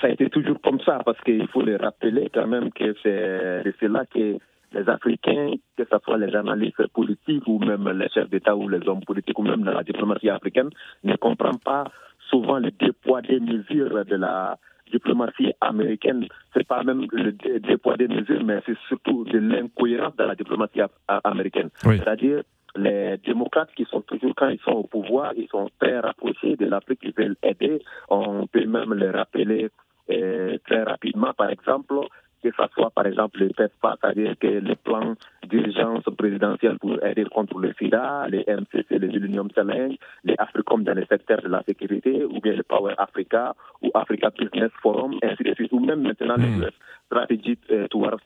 Ça 0.00 0.06
a 0.06 0.10
été 0.10 0.28
toujours 0.30 0.60
comme 0.60 0.80
ça, 0.80 1.00
parce 1.04 1.20
qu'il 1.22 1.46
faut 1.48 1.62
le 1.62 1.76
rappeler 1.76 2.30
quand 2.32 2.46
même 2.46 2.70
que 2.72 2.94
c'est 3.02 3.88
là 3.88 4.04
que 4.06 4.38
les 4.72 4.88
Africains, 4.88 5.52
que 5.76 5.84
ce 5.90 5.98
soit 6.04 6.18
les 6.18 6.34
analystes 6.36 6.86
politiques 6.88 7.46
ou 7.46 7.58
même 7.58 7.88
les 7.88 8.08
chefs 8.10 8.28
d'État 8.28 8.54
ou 8.54 8.68
les 8.68 8.86
hommes 8.86 9.04
politiques 9.04 9.38
ou 9.38 9.42
même 9.42 9.64
la 9.64 9.82
diplomatie 9.82 10.28
africaine, 10.28 10.68
ne 11.04 11.16
comprennent 11.16 11.58
pas 11.64 11.84
souvent 12.28 12.58
le 12.58 12.70
poids 12.92 13.22
des 13.22 13.40
mesures 13.40 14.04
de 14.04 14.16
la 14.16 14.58
diplomatie 14.92 15.52
américaine. 15.62 16.26
C'est 16.52 16.66
pas 16.66 16.82
même 16.82 17.06
le 17.10 17.76
poids 17.76 17.96
des 17.96 18.08
mesures, 18.08 18.44
mais 18.44 18.60
c'est 18.66 18.76
surtout 18.88 19.24
de 19.24 19.38
l'incohérence 19.38 20.16
de 20.16 20.24
la 20.24 20.34
diplomatie 20.34 20.80
américaine. 21.24 21.70
C'est-à-dire 21.82 22.42
les 22.76 23.16
démocrates 23.24 23.70
qui 23.74 23.86
sont 23.86 24.02
toujours, 24.02 24.34
quand 24.36 24.50
ils 24.50 24.60
sont 24.60 24.72
au 24.72 24.82
pouvoir, 24.84 25.32
ils 25.34 25.48
sont 25.48 25.70
très 25.80 25.98
rapprochés 25.98 26.56
de 26.56 26.66
l'Afrique, 26.66 27.00
ils 27.02 27.14
veulent 27.16 27.36
aider. 27.42 27.80
On 28.10 28.46
peut 28.46 28.66
même 28.66 28.92
les 28.94 29.10
rappeler 29.10 29.70
très 30.08 30.82
rapidement, 30.82 31.32
par 31.34 31.50
exemple, 31.50 31.94
que 32.42 32.50
ce 32.50 32.62
soit 32.74 32.90
par 32.90 33.06
exemple 33.06 33.40
les 33.40 33.52
PESPA, 33.52 33.96
c'est-à-dire 34.00 34.34
que 34.38 34.46
les 34.46 34.76
plans 34.76 35.14
d'urgence 35.44 36.04
présidentielle 36.16 36.78
pour 36.78 37.02
aider 37.04 37.24
contre 37.24 37.58
le 37.58 37.72
SIDA, 37.74 38.26
les 38.28 38.44
MCC, 38.46 38.98
les 38.98 39.08
Millennium 39.08 39.48
Challenge, 39.54 39.96
les 40.24 40.34
Africom 40.38 40.84
dans 40.84 40.94
le 40.94 41.04
secteur 41.06 41.40
de 41.42 41.48
la 41.48 41.62
sécurité, 41.64 42.24
ou 42.24 42.40
bien 42.40 42.54
le 42.54 42.62
Power 42.62 42.94
Africa, 42.98 43.54
ou 43.82 43.90
Africa 43.94 44.30
Business 44.30 44.70
Forum, 44.82 45.18
ainsi 45.22 45.42
de 45.42 45.54
suite, 45.54 45.72
ou 45.72 45.80
même 45.80 46.02
maintenant 46.02 46.38
mm. 46.38 46.62
les 46.62 46.68
stratégies 47.06 47.58
euh, 47.70 47.88
towards 47.88 48.20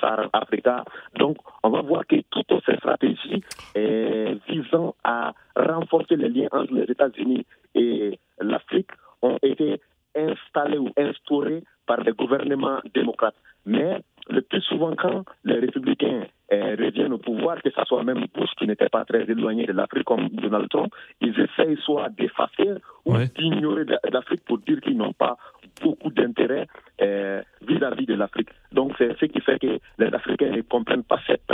Sahara 0.00 0.28
Africa. 0.32 0.84
Donc, 1.16 1.38
on 1.62 1.70
va 1.70 1.82
voir 1.82 2.06
que 2.06 2.16
toutes 2.30 2.52
ces 2.66 2.76
stratégies 2.76 3.42
euh, 3.76 4.36
visant 4.48 4.94
à 5.02 5.32
renforcer 5.56 6.16
les 6.16 6.28
liens 6.28 6.48
entre 6.52 6.74
les 6.74 6.84
États-Unis 6.84 7.44
et 7.74 8.18
l'Afrique 8.40 8.90
ont 9.22 9.38
été 9.42 9.80
installées 10.14 10.78
ou 10.78 10.90
instaurées 10.96 11.62
par 11.86 12.02
des 12.04 12.12
gouvernements 12.12 12.80
démocrates. 12.94 13.36
Mais 13.66 14.00
le 14.30 14.42
plus 14.42 14.60
souvent, 14.62 14.94
quand 14.96 15.24
les 15.44 15.58
républicains 15.58 16.24
reviennent 16.50 17.12
au 17.12 17.18
pouvoir, 17.18 17.60
que 17.62 17.70
ce 17.70 17.84
soit 17.84 18.02
même 18.04 18.26
Bush 18.34 18.50
qui 18.58 18.66
n'était 18.66 18.88
pas 18.88 19.04
très 19.04 19.22
éloigné 19.22 19.66
de 19.66 19.72
l'Afrique 19.72 20.04
comme 20.04 20.28
Donald 20.28 20.68
Trump, 20.68 20.92
ils 21.20 21.38
essayent 21.38 21.76
soit 21.82 22.08
d'effacer 22.10 22.74
ou 23.04 23.16
d'ignorer 23.36 23.84
l'Afrique 24.10 24.44
pour 24.44 24.58
dire 24.58 24.80
qu'ils 24.80 24.96
n'ont 24.96 25.12
pas 25.12 25.36
beaucoup 25.82 26.10
d'intérêt 26.10 26.66
vis-à-vis 27.62 28.06
de 28.06 28.14
l'Afrique. 28.14 28.48
Donc 28.72 28.92
c'est 28.98 29.18
ce 29.18 29.26
qui 29.26 29.40
fait 29.40 29.58
que 29.58 29.78
les 29.98 30.06
Africains 30.14 30.50
ne 30.50 30.62
comprennent 30.62 31.04
pas 31.04 31.20
cette 31.26 31.50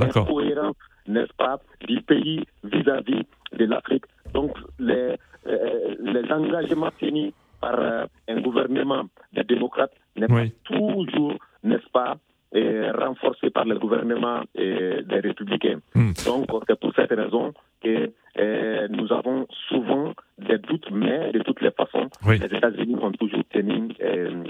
incohérence, 0.00 0.76
n'est-ce 1.06 1.32
pas, 1.34 1.60
du 1.86 2.00
pays 2.02 2.44
vis-à-vis 2.64 3.24
de 3.52 3.64
l'Afrique. 3.64 4.04
Donc 4.34 4.56
les, 4.78 5.14
les 5.46 6.32
engagements 6.32 6.90
finis 6.98 7.32
par 7.60 7.78
euh, 7.78 8.06
un 8.28 8.40
gouvernement 8.40 9.04
des 9.32 9.44
démocrates 9.44 9.92
n'est 10.16 10.26
pas 10.26 10.44
toujours, 10.64 11.34
n'est-ce 11.62 11.88
pas, 11.90 12.16
renforcé 12.52 13.50
par 13.50 13.66
le 13.66 13.78
gouvernement 13.78 14.42
des 14.54 15.20
républicains. 15.22 15.80
Hmm. 15.94 16.12
Donc, 16.24 16.46
c'est 16.66 16.80
pour 16.80 16.92
cette 16.94 17.10
raison 17.10 17.52
que 17.82 18.10
euh, 18.38 18.88
nous 18.90 19.12
avons 19.12 19.46
souvent 19.68 20.12
des 20.38 20.58
doutes, 20.58 20.90
mais 20.90 21.30
de 21.32 21.42
toutes 21.42 21.60
les 21.60 21.70
façons, 21.70 22.08
les 22.26 22.36
États-Unis 22.36 22.96
ont 23.00 23.12
toujours 23.12 23.42
tenu 23.50 23.90
euh, 24.00 24.42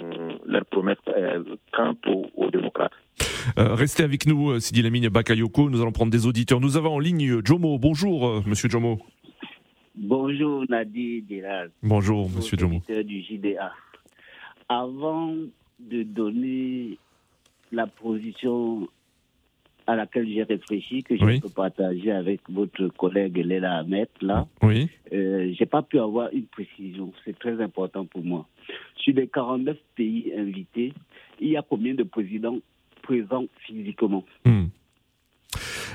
leurs 0.47 0.65
promesses 0.67 0.99
quant 1.73 1.95
aux, 2.07 2.51
démocrates. 2.51 2.93
restez 3.57 4.05
avec 4.05 4.27
nous, 4.27 4.59
Sidi 4.61 4.83
Lamine 4.83 5.09
Bakayoko. 5.09 5.69
Nous 5.69 5.83
allons 5.83 5.93
prendre 5.93 6.13
des 6.13 6.27
auditeurs. 6.27 6.61
Nous 6.61 6.77
avons 6.77 6.95
en 6.95 6.99
ligne 6.99 7.41
Jomo. 7.45 7.79
Bonjour, 7.79 8.43
monsieur 8.47 8.69
Jomo. 8.69 8.99
Bonjour 10.29 10.63
Nadi 10.69 11.23
Diraz. 11.23 11.69
Bonjour 11.83 12.29
Monsieur 12.29 12.59
Jomo. 12.59 12.83
du 12.87 13.23
JDA. 13.23 13.73
Avant 14.69 15.35
de 15.81 16.03
donner 16.03 16.99
la 17.73 17.87
position 17.87 18.87
à 19.87 19.97
laquelle 19.97 20.29
j'ai 20.29 20.43
réfléchi, 20.43 21.03
que 21.03 21.17
je 21.17 21.41
peux 21.41 21.49
partager 21.49 22.13
avec 22.13 22.43
votre 22.51 22.89
collègue 22.89 23.39
Léla 23.39 23.79
Ahmed, 23.79 24.09
là, 24.21 24.47
oui. 24.61 24.91
Euh, 25.15 25.55
j'ai 25.59 25.65
pas 25.65 25.81
pu 25.81 25.99
avoir 25.99 26.29
une 26.35 26.45
précision. 26.45 27.11
C'est 27.25 27.39
très 27.39 27.59
important 27.63 28.05
pour 28.05 28.23
moi. 28.23 28.47
Sur 28.99 29.15
les 29.15 29.29
49 29.29 29.79
pays 29.97 30.31
invités, 30.37 30.93
il 31.41 31.49
y 31.49 31.57
a 31.57 31.63
combien 31.63 31.95
de 31.95 32.03
présidents 32.03 32.59
présents 33.01 33.47
physiquement? 33.61 34.23
Hmm. 34.45 34.67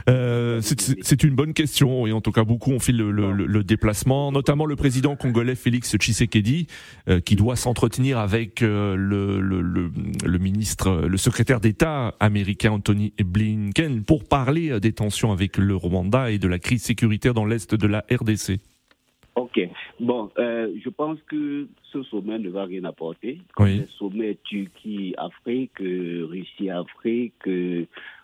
Euh, 0.09 0.59
c'est 0.61 1.23
une 1.23 1.35
bonne 1.35 1.53
question 1.53 2.07
et 2.07 2.11
en 2.11 2.21
tout 2.21 2.31
cas 2.31 2.43
beaucoup 2.43 2.71
ont 2.71 2.79
fait 2.79 2.91
le, 2.91 3.63
déplacement, 3.63 4.31
notamment 4.31 4.65
le 4.65 4.75
président 4.75 5.15
congolais 5.15 5.55
Félix 5.55 5.95
Tshisekedi 5.95 6.67
euh, 7.07 7.19
qui 7.19 7.35
doit 7.35 7.55
s'entretenir 7.55 8.17
avec 8.17 8.61
euh, 8.61 8.95
le, 8.95 9.39
le, 9.39 10.39
ministre, 10.39 11.07
le 11.07 11.17
secrétaire 11.17 11.59
d'État 11.59 12.15
américain 12.19 12.71
Anthony 12.71 13.13
Blinken 13.23 14.03
pour 14.03 14.25
parler 14.25 14.79
des 14.79 14.93
tensions 14.93 15.31
avec 15.31 15.57
le 15.57 15.75
Rwanda 15.75 16.31
et 16.31 16.37
de 16.37 16.47
la 16.47 16.59
crise 16.59 16.83
sécuritaire 16.83 17.33
dans 17.33 17.45
l'est 17.45 17.73
de 17.73 17.87
la 17.87 18.03
RDC. 18.11 18.59
Ok. 19.35 19.59
Bon, 19.99 20.29
je 20.37 20.89
pense 20.89 21.17
que 21.27 21.67
ce 21.91 22.03
sommet 22.03 22.37
ne 22.37 22.49
va 22.49 22.65
rien 22.65 22.83
apporter. 22.83 23.39
Oui. 23.57 23.77
Le 23.77 23.87
sommet 23.97 24.37
Turquie-Afrique, 24.43 25.79
Russie-Afrique, 25.79 27.47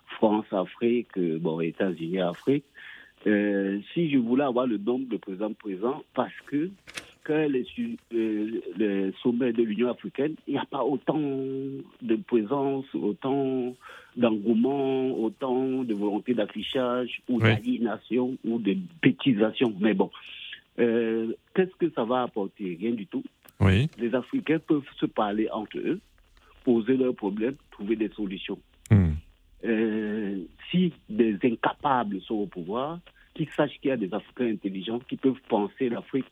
France-Afrique, 0.09 1.17
bon, 1.17 1.59
États-Unis-Afrique. 1.61 2.65
Euh, 3.27 3.79
si 3.93 4.09
je 4.09 4.17
voulais 4.17 4.45
avoir 4.45 4.65
le 4.65 4.77
nombre 4.77 5.07
de 5.09 5.17
présidents 5.17 5.53
présents, 5.53 6.03
parce 6.13 6.33
que 6.47 6.69
quand 7.25 7.47
les, 7.49 7.65
euh, 8.13 9.11
sommets 9.21 9.51
de 9.51 9.63
l'Union 9.63 9.89
africaine, 9.89 10.35
il 10.47 10.53
n'y 10.53 10.59
a 10.59 10.65
pas 10.65 10.83
autant 10.83 11.19
de 11.19 12.15
présence, 12.27 12.85
autant 12.95 13.75
d'engouement, 14.15 15.11
autant 15.19 15.83
de 15.83 15.93
volonté 15.93 16.33
d'affichage 16.33 17.21
ou 17.27 17.39
d'aliénation 17.39 18.37
ou 18.45 18.57
de 18.57 18.75
bêtisation. 19.01 19.75
Mais 19.79 19.93
bon, 19.93 20.09
euh, 20.79 21.33
qu'est-ce 21.53 21.75
que 21.75 21.91
ça 21.93 22.05
va 22.05 22.23
apporter? 22.23 22.77
Rien 22.79 22.91
du 22.91 23.05
tout. 23.05 23.23
Oui. 23.59 23.89
Les 23.97 24.15
Africains 24.15 24.59
peuvent 24.59 24.89
se 24.97 25.05
parler 25.05 25.49
entre 25.51 25.77
eux, 25.77 25.99
poser 26.63 26.95
leurs 26.95 27.15
problèmes, 27.15 27.55
trouver 27.71 27.97
des 27.97 28.09
solutions. 28.09 28.57
Euh, 29.65 30.37
si 30.71 30.93
des 31.09 31.37
incapables 31.43 32.21
sont 32.21 32.35
au 32.35 32.45
pouvoir, 32.45 32.99
qu'ils 33.33 33.49
sachent 33.49 33.79
qu'il 33.79 33.89
y 33.89 33.91
a 33.91 33.97
des 33.97 34.13
Africains 34.13 34.51
intelligents 34.51 34.99
qui 34.99 35.17
peuvent 35.17 35.41
penser 35.47 35.89
l'Afrique 35.89 36.25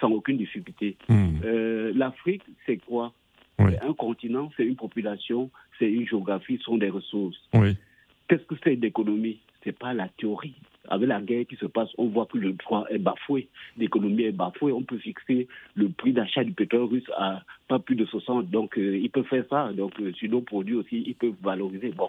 sans 0.00 0.10
aucune 0.10 0.38
difficulté. 0.38 0.96
Hmm. 1.08 1.40
Euh, 1.44 1.92
L'Afrique, 1.94 2.42
c'est 2.66 2.78
quoi? 2.78 3.12
C'est 3.58 3.82
un 3.82 3.92
continent, 3.92 4.50
c'est 4.56 4.64
une 4.64 4.76
population, 4.76 5.50
c'est 5.78 5.90
une 5.90 6.08
géographie, 6.08 6.56
ce 6.56 6.64
sont 6.64 6.78
des 6.78 6.88
ressources. 6.88 7.36
Qu'est-ce 7.52 8.44
que 8.44 8.54
c'est 8.64 8.76
l'économie 8.76 9.38
C'est 9.62 9.78
pas 9.78 9.92
la 9.92 10.08
théorie. 10.08 10.54
Avec 10.88 11.08
la 11.08 11.20
guerre 11.20 11.44
qui 11.46 11.56
se 11.56 11.66
passe, 11.66 11.90
on 11.98 12.06
voit 12.06 12.24
que 12.24 12.38
le 12.38 12.52
droit 12.52 12.86
est 12.88 12.98
bafoué, 12.98 13.48
l'économie 13.76 14.22
est 14.22 14.32
bafouée. 14.32 14.72
On 14.72 14.82
peut 14.82 14.96
fixer 14.96 15.46
le 15.74 15.90
prix 15.90 16.14
d'achat 16.14 16.42
du 16.42 16.52
pétrole 16.52 16.84
russe 16.84 17.10
à 17.18 17.42
pas 17.68 17.78
plus 17.78 17.96
de 17.96 18.06
60. 18.06 18.48
Donc, 18.48 18.78
euh, 18.78 18.96
ils 18.96 19.10
peuvent 19.10 19.26
faire 19.26 19.44
ça. 19.50 19.72
Donc, 19.74 19.92
sur 20.14 20.30
nos 20.30 20.40
produits 20.40 20.76
aussi, 20.76 21.04
ils 21.06 21.14
peuvent 21.14 21.34
valoriser. 21.42 21.90
Bon, 21.90 22.08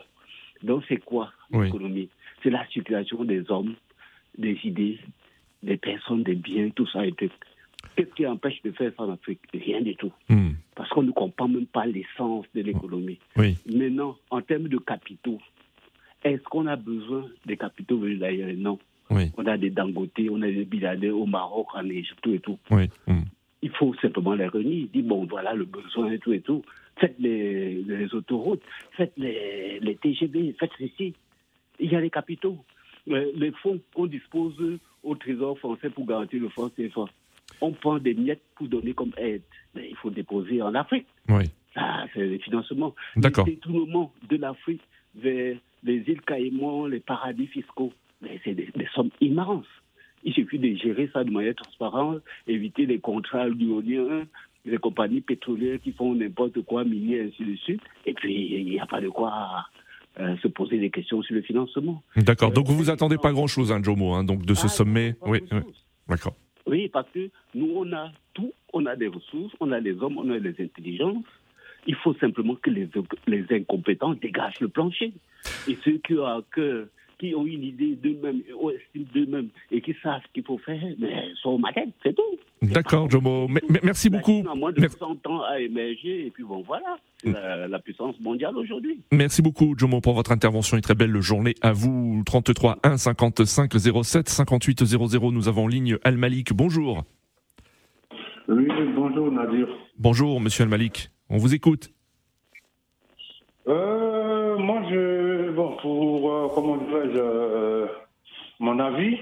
donc 0.64 0.84
c'est 0.88 0.98
quoi 0.98 1.32
l'économie 1.52 2.10
C'est 2.44 2.50
la 2.50 2.66
circulation 2.68 3.24
des 3.24 3.50
hommes, 3.50 3.76
des 4.38 4.58
idées, 4.64 5.00
des 5.64 5.78
personnes, 5.78 6.24
des 6.24 6.36
biens, 6.36 6.70
tout 6.70 6.88
ça. 6.88 7.02
Qu'est-ce 7.96 8.14
qui 8.16 8.26
empêche 8.26 8.62
de 8.64 8.72
faire 8.72 8.92
ça 8.96 9.04
en 9.04 9.14
Afrique? 9.14 9.40
Rien 9.54 9.82
du 9.82 9.96
tout. 9.96 10.12
Hmm. 10.30 10.52
Parce 10.76 10.90
qu'on 10.90 11.04
ne 11.04 11.12
comprend 11.12 11.48
même 11.48 11.66
pas 11.66 11.86
l'essence 11.86 12.46
de 12.56 12.62
l'économie. 12.62 13.20
Maintenant, 13.36 14.18
en 14.30 14.42
termes 14.42 14.68
de 14.68 14.78
capitaux, 14.78 15.40
est-ce 16.24 16.44
qu'on 16.44 16.68
a 16.68 16.76
besoin 16.76 17.26
des 17.46 17.58
capitaux 17.58 17.98
venus 17.98 18.20
d'ailleurs? 18.20 18.52
Non. 18.56 18.80
On 19.10 19.46
a 19.46 19.58
des 19.58 19.70
Dangote, 19.72 20.12
on 20.30 20.42
a 20.42 20.48
des 20.48 20.64
Biladé 20.64 21.10
au 21.10 21.26
Maroc, 21.26 21.68
en 21.74 21.86
Égypte, 21.90 22.20
tout 22.22 22.34
et 22.34 22.40
tout. 22.40 22.58
Hmm. 22.70 23.24
Il 23.62 23.70
faut 23.72 23.94
simplement 23.96 24.36
les 24.36 24.48
réunir. 24.48 24.88
Dire, 24.94 25.04
bon, 25.04 25.26
voilà 25.26 25.54
le 25.54 25.66
besoin 25.66 26.12
et 26.12 26.20
tout 26.20 26.34
et 26.34 26.42
tout 26.42 26.64
faites 27.02 27.16
les, 27.20 28.14
autoroutes, 28.14 28.62
faites 28.96 29.14
les, 29.18 29.80
les, 29.82 29.96
TGV, 29.96 30.56
faites 30.58 30.72
ceci. 30.80 31.14
Il 31.80 31.92
y 31.92 31.96
a 31.96 32.00
les 32.00 32.10
capitaux. 32.10 32.58
Les 33.08 33.52
fonds 33.64 33.80
qu'on 33.94 34.06
dispose 34.06 34.56
au 35.04 35.16
Trésor 35.16 35.58
français 35.58 35.90
pour 35.90 36.06
garantir 36.06 36.40
le 36.42 36.50
franc 36.50 36.70
CFA. 36.70 37.06
On 37.60 37.72
prend 37.72 37.98
des 37.98 38.14
miettes 38.14 38.44
pour 38.56 38.68
donner 38.68 38.94
comme 38.94 39.12
aide. 39.18 39.42
Mais 39.76 39.90
il 39.90 39.96
faut 39.96 40.12
déposer 40.12 40.62
en 40.62 40.76
Afrique. 40.76 41.08
Oui. 41.28 41.46
Ça, 41.74 42.06
c'est 42.14 42.26
le 42.26 42.38
financement. 42.38 42.94
D'accord. 43.16 43.46
Le 43.46 43.54
détournement 43.54 44.14
de 44.30 44.38
l'Afrique 44.38 44.82
vers 45.16 45.58
les 45.84 45.98
îles 46.08 46.22
Caïmans, 46.22 46.86
les 46.86 47.00
paradis 47.00 47.48
fiscaux. 47.48 47.92
Mais 48.22 48.40
c'est 48.44 48.54
des, 48.54 48.70
des, 48.76 48.88
sommes 48.94 49.10
immenses. 49.20 49.66
Il 50.24 50.34
suffit 50.34 50.60
de 50.60 50.76
gérer 50.76 51.10
ça 51.12 51.24
de 51.24 51.32
manière 51.32 51.56
transparente, 51.56 52.22
éviter 52.46 52.86
les 52.86 53.00
contrats 53.00 53.48
lyoniens, 53.48 54.28
les 54.66 54.78
compagnies 54.78 55.22
pétrolières 55.22 55.80
qui 55.82 55.92
font 55.92 56.14
n'importe 56.14 56.62
quoi, 56.62 56.84
minier, 56.84 57.22
ainsi 57.22 57.44
de 57.44 57.56
suite. 57.58 57.82
Et 58.06 58.14
puis, 58.14 58.60
il 58.60 58.66
n'y 58.66 58.80
a 58.80 58.86
pas 58.86 59.02
de 59.02 59.10
quoi 59.10 59.66
euh, 60.20 60.36
se 60.38 60.48
poser 60.48 60.78
des 60.78 60.90
questions 60.90 61.22
sur 61.22 61.36
le 61.36 61.42
financement. 61.42 62.04
D'accord. 62.16 62.52
Donc, 62.52 62.68
vous 62.68 62.76
vous 62.76 62.90
attendez 62.90 63.18
pas 63.18 63.32
grand-chose, 63.32 63.72
hein, 63.72 63.82
Jomo, 63.82 64.14
hein, 64.14 64.24
donc 64.24 64.46
de 64.46 64.54
ce 64.54 64.66
ah, 64.66 64.70
sommet. 64.70 65.16
Oui, 65.26 65.42
d'accord. 66.08 66.36
Oui, 66.68 66.90
parce 66.90 67.10
que 67.14 67.30
nous, 67.56 67.72
on 67.76 67.92
a 67.94 68.12
tout. 68.34 68.52
On 68.74 68.86
a 68.86 68.96
des 68.96 69.08
ressources, 69.08 69.54
on 69.60 69.72
a 69.72 69.80
les 69.80 69.94
hommes, 70.02 70.18
on 70.18 70.30
a 70.30 70.38
les 70.38 70.56
intelligences. 70.64 71.26
Il 71.88 71.96
faut 71.96 72.14
simplement 72.16 72.56
que 72.56 72.70
les, 72.70 72.88
les 73.28 73.46
incompétents 73.50 74.14
dégagent 74.14 74.60
le 74.62 74.70
plancher. 74.70 75.14
Et 75.68 75.78
ceux 75.84 75.98
qui 75.98 76.14
ont 76.14 76.44
cœur 76.54 76.86
qui 77.22 77.36
ont 77.36 77.46
une 77.46 77.64
idée 77.64 77.96
d'eux-mêmes, 78.02 78.42
d'eux-mêmes 78.96 79.50
et 79.70 79.80
qui 79.80 79.96
savent 80.02 80.22
ce 80.28 80.34
qu'il 80.34 80.44
faut 80.44 80.58
faire, 80.58 80.82
mais 80.98 81.28
sont 81.42 81.60
malades, 81.60 81.92
c'est 82.02 82.16
tout. 82.16 82.38
D'accord, 82.64 83.10
Jomo. 83.10 83.48
merci 83.84 84.10
beaucoup. 84.10 84.44
moins 84.56 84.72
de 84.72 84.88
100 84.88 85.28
ans 85.28 85.44
à 85.44 85.60
émerger, 85.60 86.26
et 86.26 86.32
puis 86.32 86.44
bon, 86.44 86.64
voilà, 86.66 86.98
c'est 87.24 87.32
la, 87.32 87.80
puissance 87.80 88.20
mondiale 88.20 88.58
aujourd'hui. 88.58 89.00
Merci 89.12 89.44
beaucoup, 89.44 89.76
Jomo, 89.78 90.02
pour 90.02 90.16
votre 90.16 90.32
intervention. 90.32 90.78
Une 90.78 90.82
très 90.82 90.96
belle 90.96 91.20
journée 91.22 91.54
à 91.62 91.74
vous. 91.74 92.24
33 92.26 92.80
1 92.84 92.98
55 92.98 93.72
07 94.04 94.28
58 94.28 94.84
00. 94.84 95.32
Nous 95.32 95.48
avons 95.48 95.66
en 95.66 95.68
ligne 95.68 95.98
Al-Malik. 96.04 96.54
Bonjour. 96.54 97.04
Oui, 98.48 98.68
bonjour, 98.96 99.32
Nadir. 99.32 99.68
Bonjour, 100.00 100.42
monsieur 100.42 100.64
Al-Malik. 100.64 101.12
On 101.30 101.38
vous 101.38 101.54
écoute. 101.54 101.92
Euh, 103.68 104.58
moi, 104.58 104.82
je, 104.90 105.11
bon, 105.52 105.76
pour, 105.82 106.32
euh, 106.32 106.48
comment 106.54 106.78
dirais-je, 106.78 107.18
euh, 107.18 107.88
mon 108.60 108.80
avis, 108.80 109.18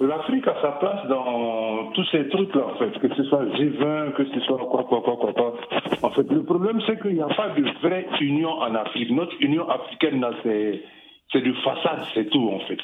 l'Afrique 0.00 0.46
a 0.46 0.60
sa 0.60 0.72
place 0.72 1.06
dans 1.08 1.90
tous 1.92 2.04
ces 2.10 2.28
trucs-là, 2.28 2.66
en 2.66 2.74
fait, 2.76 2.98
que 2.98 3.14
ce 3.14 3.24
soit 3.24 3.44
G20, 3.44 4.12
que 4.12 4.24
ce 4.24 4.40
soit 4.40 4.58
quoi, 4.58 4.84
quoi, 4.84 5.02
quoi, 5.02 5.16
quoi, 5.16 5.32
quoi. 5.32 5.54
En 6.02 6.10
fait, 6.10 6.30
le 6.30 6.42
problème, 6.44 6.80
c'est 6.86 7.00
qu'il 7.00 7.14
n'y 7.14 7.22
a 7.22 7.28
pas 7.28 7.50
de 7.50 7.62
vraie 7.80 8.06
union 8.20 8.50
en 8.50 8.74
Afrique. 8.74 9.10
Notre 9.10 9.34
union 9.40 9.68
africaine, 9.68 10.24
c'est, 10.42 10.82
c'est 11.32 11.40
du 11.40 11.54
façade, 11.56 12.04
c'est 12.14 12.28
tout, 12.30 12.50
en 12.50 12.60
fait. 12.60 12.80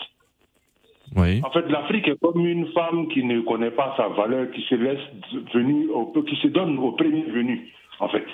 Oui. 1.16 1.40
En 1.44 1.50
fait, 1.50 1.68
l'Afrique 1.68 2.06
est 2.08 2.20
comme 2.20 2.46
une 2.46 2.66
femme 2.68 3.08
qui 3.08 3.24
ne 3.24 3.40
connaît 3.40 3.72
pas 3.72 3.94
sa 3.96 4.08
valeur, 4.08 4.50
qui 4.52 4.62
se 4.62 4.76
laisse 4.76 5.00
venir, 5.52 5.96
au, 5.96 6.06
qui 6.22 6.36
se 6.36 6.48
donne 6.48 6.78
au 6.78 6.92
premier 6.92 7.22
venu, 7.22 7.68
en 7.98 8.08
fait. 8.08 8.26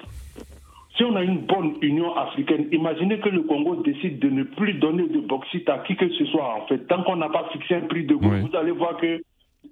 Si 0.97 1.05
on 1.05 1.15
a 1.15 1.23
une 1.23 1.41
bonne 1.41 1.75
Union 1.83 2.17
africaine, 2.17 2.69
imaginez 2.73 3.19
que 3.19 3.29
le 3.29 3.43
Congo 3.43 3.77
décide 3.77 4.19
de 4.19 4.31
ne 4.31 4.45
plus 4.45 4.75
donner 4.75 5.07
de 5.09 5.21
bauxite 5.21 5.69
à 5.69 5.79
qui 5.79 5.95
que 5.95 6.09
ce 6.09 6.25
soit. 6.27 6.55
En 6.57 6.67
fait, 6.67 6.87
tant 6.87 7.03
qu'on 7.03 7.17
n'a 7.17 7.29
pas 7.29 7.49
fixé 7.53 7.75
un 7.75 7.83
prix 7.83 8.05
de 8.05 8.15
goût, 8.15 8.31
vous 8.31 8.57
allez 8.57 8.73
voir 8.73 8.97
que 8.97 9.21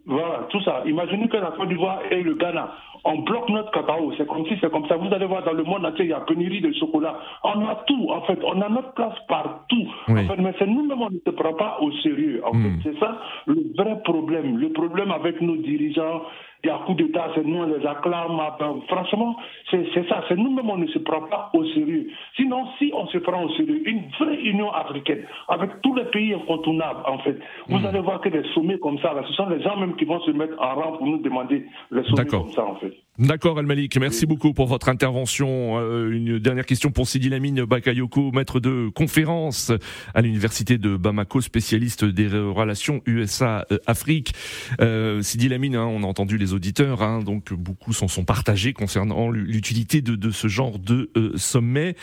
voilà, 0.06 0.46
tout 0.50 0.60
ça. 0.62 0.82
Imaginez 0.86 1.28
que 1.28 1.36
la 1.36 1.52
Côte 1.52 1.68
d'Ivoire 1.68 2.00
et 2.10 2.22
le 2.22 2.34
Ghana, 2.34 2.72
on 3.04 3.18
bloque 3.18 3.48
notre 3.48 3.70
cacao. 3.70 4.12
C'est 4.18 4.26
comme 4.26 4.44
si 4.46 4.54
c'est 4.60 4.70
comme 4.70 4.86
ça. 4.86 4.96
Vous 4.96 5.12
allez 5.14 5.24
voir 5.24 5.44
dans 5.44 5.52
le 5.52 5.62
monde 5.62 5.84
entier, 5.86 6.04
il 6.04 6.10
y 6.10 6.12
a 6.12 6.20
pénurie 6.20 6.60
de 6.60 6.72
chocolat. 6.72 7.18
On 7.42 7.66
a 7.66 7.76
tout, 7.86 8.08
en 8.10 8.20
fait. 8.22 8.38
On 8.44 8.60
a 8.60 8.68
notre 8.68 8.92
place 8.92 9.14
partout. 9.28 9.86
En 10.08 10.16
fait, 10.16 10.36
mais 10.38 10.52
c'est 10.58 10.66
nous-mêmes, 10.66 11.00
on 11.00 11.10
ne 11.10 11.18
se 11.24 11.30
prend 11.30 11.54
pas 11.54 11.78
au 11.80 11.90
sérieux. 12.02 12.42
En 12.44 12.52
fait, 12.52 12.58
hmm. 12.58 12.80
c'est 12.82 12.98
ça 12.98 13.18
le 13.46 13.62
vrai 13.76 14.00
problème. 14.04 14.58
Le 14.58 14.70
problème 14.70 15.10
avec 15.10 15.40
nos 15.40 15.56
dirigeants, 15.56 16.22
il 16.64 16.68
y 16.68 16.71
a 16.71 16.78
coup 16.87 16.94
d'État, 16.94 17.30
c'est 17.35 17.44
nous, 17.44 17.59
on 17.59 17.66
les 17.66 17.87
acclame. 17.87 18.40
Franchement, 18.88 19.37
c'est 19.71 20.09
ça. 20.09 20.25
C'est 20.28 20.37
nous-mêmes, 20.37 20.71
on 20.71 20.78
ne 20.78 20.87
se 20.87 20.99
prend 20.99 21.23
pas 21.23 21.50
au 21.52 21.64
sérieux. 21.66 22.09
Sinon, 22.37 22.66
si 22.78 22.90
on 22.94 23.06
se 23.09 23.18
prend 23.18 23.42
au 23.44 23.50
sérieux, 23.50 23.83
une 23.87 24.02
vraie 24.18 24.40
Union 24.42 24.73
africaine, 24.73 25.25
avec 25.49 25.83
tous 25.83 25.94
les 25.94 26.06
pays 26.06 26.33
incontournables, 26.33 27.00
en 27.06 27.18
fait, 27.18 27.38
vous 27.68 27.78
hmm. 27.78 27.87
allez 27.87 28.00
voir 28.00 28.21
que 28.21 28.30
des 28.30 28.44
sommets 28.54 28.78
comme 28.78 28.99
ça, 28.99 29.14
ce 29.26 29.33
sont 29.35 29.49
les 29.49 29.62
gens 29.62 29.76
même 29.76 29.94
qui 29.97 30.04
vont 30.04 30.21
se 30.21 30.30
mettre 30.30 30.54
en 30.59 30.75
rang 30.75 30.92
pour 30.97 31.06
nous 31.06 31.18
demander 31.18 31.66
les 31.90 32.02
sommets 32.04 32.26
comme 32.26 32.50
ça, 32.50 32.64
en 32.64 32.76
fait. 32.76 33.03
D'accord, 33.16 33.61
El 33.61 33.66
Malik. 33.66 33.97
Merci 33.97 34.26
beaucoup 34.26 34.52
pour 34.52 34.66
votre 34.66 34.88
intervention. 34.88 35.78
Euh, 35.78 36.11
une 36.11 36.40
dernière 36.40 36.66
question 36.66 36.90
pour 36.90 37.06
Sidi 37.06 37.28
Lamine 37.28 37.64
Bakayoko, 37.64 38.33
maître 38.33 38.59
de 38.59 38.88
conférence 38.88 39.71
à 40.14 40.21
l'université 40.21 40.78
de 40.78 40.97
Bamako, 40.97 41.40
spécialiste 41.40 42.04
des 42.04 42.26
relations 42.26 43.02
USA-Afrique. 43.06 44.35
Euh, 44.80 45.23
Sidi 45.23 45.49
Lamine, 45.49 45.76
hein, 45.76 45.87
on 45.87 46.02
a 46.02 46.06
entendu 46.06 46.38
les 46.38 46.54
auditeurs, 46.54 47.02
hein, 47.02 47.21
donc 47.21 47.52
beaucoup 47.52 47.92
s'en 47.92 48.09
sont 48.09 48.25
partagés 48.25 48.73
concernant 48.73 49.30
l'utilité 49.30 50.02
de, 50.02 50.30
ce 50.33 50.49
genre 50.49 50.80
de 50.80 51.12
euh, 51.16 51.37
sommet. 51.37 51.94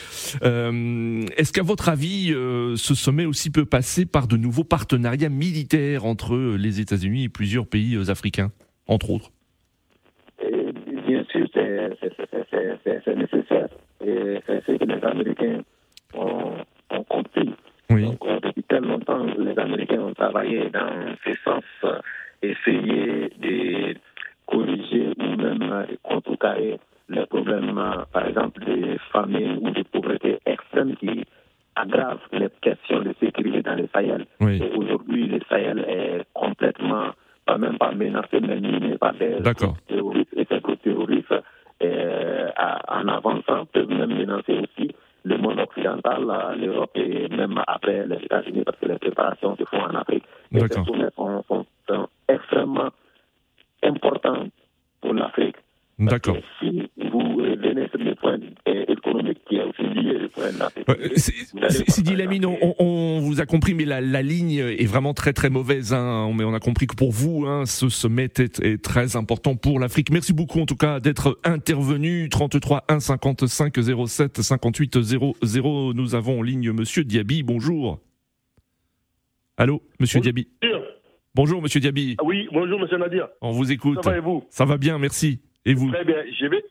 Euh, 0.43 1.25
est-ce 1.35 1.51
qu'à 1.51 1.63
votre 1.63 1.89
avis, 1.89 2.31
euh, 2.31 2.77
ce 2.77 2.95
sommet 2.95 3.25
aussi 3.25 3.49
peut 3.49 3.65
passer 3.65 4.05
par 4.05 4.27
de 4.27 4.37
nouveaux 4.37 4.63
partenariats 4.63 5.27
militaires 5.27 6.05
entre 6.05 6.37
les 6.37 6.79
États-Unis 6.79 7.25
et 7.25 7.29
plusieurs 7.29 7.67
pays 7.67 7.97
africains, 8.09 8.53
entre 8.87 9.09
autres? 9.09 9.29
C'est 12.01 13.15
nécessaire. 13.15 13.67
Et 14.03 14.39
c'est 14.45 14.65
ce 14.65 14.71
que 14.77 14.85
les 14.85 15.03
Américains 15.03 15.61
ont, 16.13 16.55
compris. 17.09 17.53
Oui. 17.89 18.07
depuis 18.41 18.63
tellement 18.63 18.93
longtemps, 18.93 19.25
les 19.37 19.57
Américains 19.59 19.99
ont 20.01 20.13
travaillé 20.13 20.69
dans 20.69 21.13
ce 21.25 21.33
sens, 21.43 21.63
essayer 22.41 23.29
de 23.37 23.95
corriger 24.45 25.13
ou 25.19 25.35
même 25.35 25.85
contrecarrer 26.03 26.79
les 27.09 27.25
problèmes, 27.25 27.75
par 28.13 28.27
exemple, 28.27 28.63
des 28.63 28.97
familles 29.11 29.59
ou 29.61 29.69
des 29.71 29.83
pauvretés 29.83 30.39
extrêmes 30.45 30.95
qui 30.95 31.25
aggravent 31.75 32.19
les 32.31 32.49
questions 32.61 33.01
de 33.01 33.13
sécurité 33.19 33.61
dans 33.61 33.75
les 33.75 33.87
Sahel. 33.93 34.25
Et 34.41 34.71
aujourd'hui, 34.75 35.27
le 35.27 35.39
Sahel 35.49 35.79
est 35.79 36.23
complètement, 36.33 37.07
pas 37.45 37.57
même 37.57 37.77
pas 37.77 37.91
menacé, 37.91 38.39
mais 38.39 38.59
miné 38.59 38.97
par 38.97 39.13
des 39.13 39.37
terroristes. 39.87 40.33
Et 40.35 40.45
ces 40.49 40.61
terroristes, 40.61 40.87
euh, 40.87 41.20
en 42.91 43.07
avançant, 43.07 43.65
peuvent 43.65 43.89
même 43.89 44.13
menacer 44.17 44.59
aussi 44.59 44.93
le 45.23 45.37
monde 45.37 45.59
occidental, 45.59 46.21
l'Europe 46.59 46.91
et 46.95 47.27
même 47.29 47.61
après 47.67 48.05
les 48.07 48.17
États-Unis, 48.17 48.63
parce 48.65 48.77
que 48.79 48.87
les 48.87 48.97
préparations 48.97 49.55
se 49.55 49.63
font 49.65 49.81
en 49.81 49.95
Afrique. 49.95 50.23
Et 50.51 50.59
ces 50.59 50.83
sommets 50.83 51.09
sont 51.15 51.65
extrêmement 52.27 52.89
importants 53.83 54.47
pour 55.01 55.13
l'Afrique. 55.13 55.57
D'accord. 56.01 56.37
Si 56.59 56.89
vous 57.11 57.37
venez 57.37 57.87
sur 57.89 57.99
les 57.99 58.15
points 58.15 58.39
économiques 58.65 59.39
qui 59.47 59.57
est 59.57 59.63
aussi 59.63 59.83
lié 59.93 60.17
au 60.25 60.29
point 60.29 60.49
Sidi 61.87 62.15
Lamine, 62.15 62.45
on, 62.45 62.75
on, 62.79 63.19
vous 63.19 63.39
a 63.39 63.45
compris, 63.45 63.73
mais 63.73 63.85
la, 63.85 64.01
la, 64.01 64.21
ligne 64.21 64.57
est 64.57 64.85
vraiment 64.85 65.13
très 65.13 65.33
très 65.33 65.49
mauvaise. 65.49 65.93
Hein. 65.93 66.31
Mais 66.35 66.43
on 66.43 66.53
a 66.53 66.59
compris 66.59 66.87
que 66.87 66.95
pour 66.95 67.11
vous, 67.11 67.45
hein, 67.45 67.65
ce 67.65 67.89
sommet 67.89 68.29
est, 68.37 68.59
est, 68.59 68.81
très 68.81 69.15
important 69.15 69.55
pour 69.55 69.79
l'Afrique. 69.79 70.11
Merci 70.11 70.33
beaucoup 70.33 70.59
en 70.59 70.65
tout 70.65 70.75
cas 70.75 70.99
d'être 70.99 71.39
intervenu. 71.43 72.29
33 72.29 72.85
1 72.87 72.99
55 72.99 73.75
07 74.07 74.41
58 74.41 75.01
00. 75.01 75.93
Nous 75.93 76.15
avons 76.15 76.39
en 76.39 76.41
ligne 76.41 76.71
Monsieur 76.71 77.03
Diaby. 77.03 77.43
Bonjour. 77.43 77.99
Allô, 79.57 79.83
Monsieur 79.99 80.19
Diaby. 80.19 80.47
Bonjour, 81.33 81.61
monsieur 81.61 81.79
Diaby. 81.79 82.17
Ah 82.19 82.23
oui, 82.25 82.49
bonjour, 82.51 82.77
monsieur 82.77 82.97
Nadir. 82.97 83.29
On 83.39 83.51
vous 83.51 83.71
écoute. 83.71 84.03
Ça 84.03 84.09
va 84.09 84.17
et 84.17 84.19
vous? 84.19 84.43
Ça 84.49 84.65
va 84.65 84.77
bien, 84.77 84.99
merci. 84.99 85.39
Et 85.65 85.73
vous 85.73 85.91
Très 85.91 86.05
bien. 86.05 86.23
Je 86.39 86.45
vais, 86.47 86.63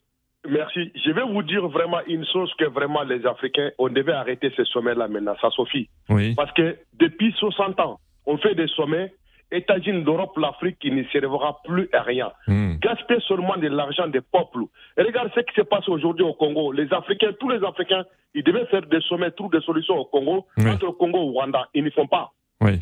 merci. 0.48 0.92
Je 1.05 1.11
vais 1.11 1.22
vous 1.22 1.42
dire 1.42 1.66
vraiment 1.68 2.00
une 2.07 2.24
chose 2.26 2.53
que 2.59 2.64
vraiment 2.64 3.03
les 3.03 3.24
Africains, 3.26 3.70
on 3.79 3.88
devait 3.88 4.12
arrêter 4.12 4.53
ces 4.57 4.64
sommets-là 4.64 5.09
maintenant. 5.09 5.37
Ça 5.40 5.50
suffit. 5.50 5.88
Oui. 6.09 6.35
Parce 6.35 6.53
que 6.53 6.76
depuis 6.98 7.33
60 7.38 7.79
ans, 7.81 8.00
on 8.26 8.37
fait 8.38 8.55
des 8.55 8.68
sommets. 8.68 9.12
États-Unis 9.53 10.05
d'Europe, 10.05 10.37
l'Afrique 10.38 10.79
qui 10.79 10.92
ne 10.92 11.03
servera 11.11 11.59
plus 11.64 11.88
à 11.92 12.03
rien. 12.03 12.31
Hmm. 12.46 12.76
Gaspiller 12.76 13.18
seulement 13.26 13.57
de 13.57 13.66
l'argent 13.66 14.07
des 14.07 14.20
peuples. 14.20 14.62
Et 14.96 15.03
regarde 15.03 15.33
ce 15.35 15.40
qui 15.40 15.55
se 15.57 15.62
passe 15.62 15.88
aujourd'hui 15.88 16.24
au 16.24 16.35
Congo. 16.35 16.70
Les 16.70 16.92
Africains, 16.92 17.33
tous 17.40 17.48
les 17.48 17.64
Africains, 17.64 18.05
ils 18.33 18.44
devaient 18.44 18.66
faire 18.66 18.83
des 18.83 19.00
sommets, 19.00 19.33
trouver 19.33 19.59
des 19.59 19.64
solutions 19.64 19.98
au 19.98 20.05
Congo, 20.05 20.46
entre 20.57 20.87
le 20.87 20.92
Congo 20.92 21.18
et 21.18 21.33
Rwanda. 21.33 21.68
Ils 21.74 21.83
ne 21.83 21.90
font 21.90 22.07
pas. 22.07 22.31
Oui. 22.61 22.79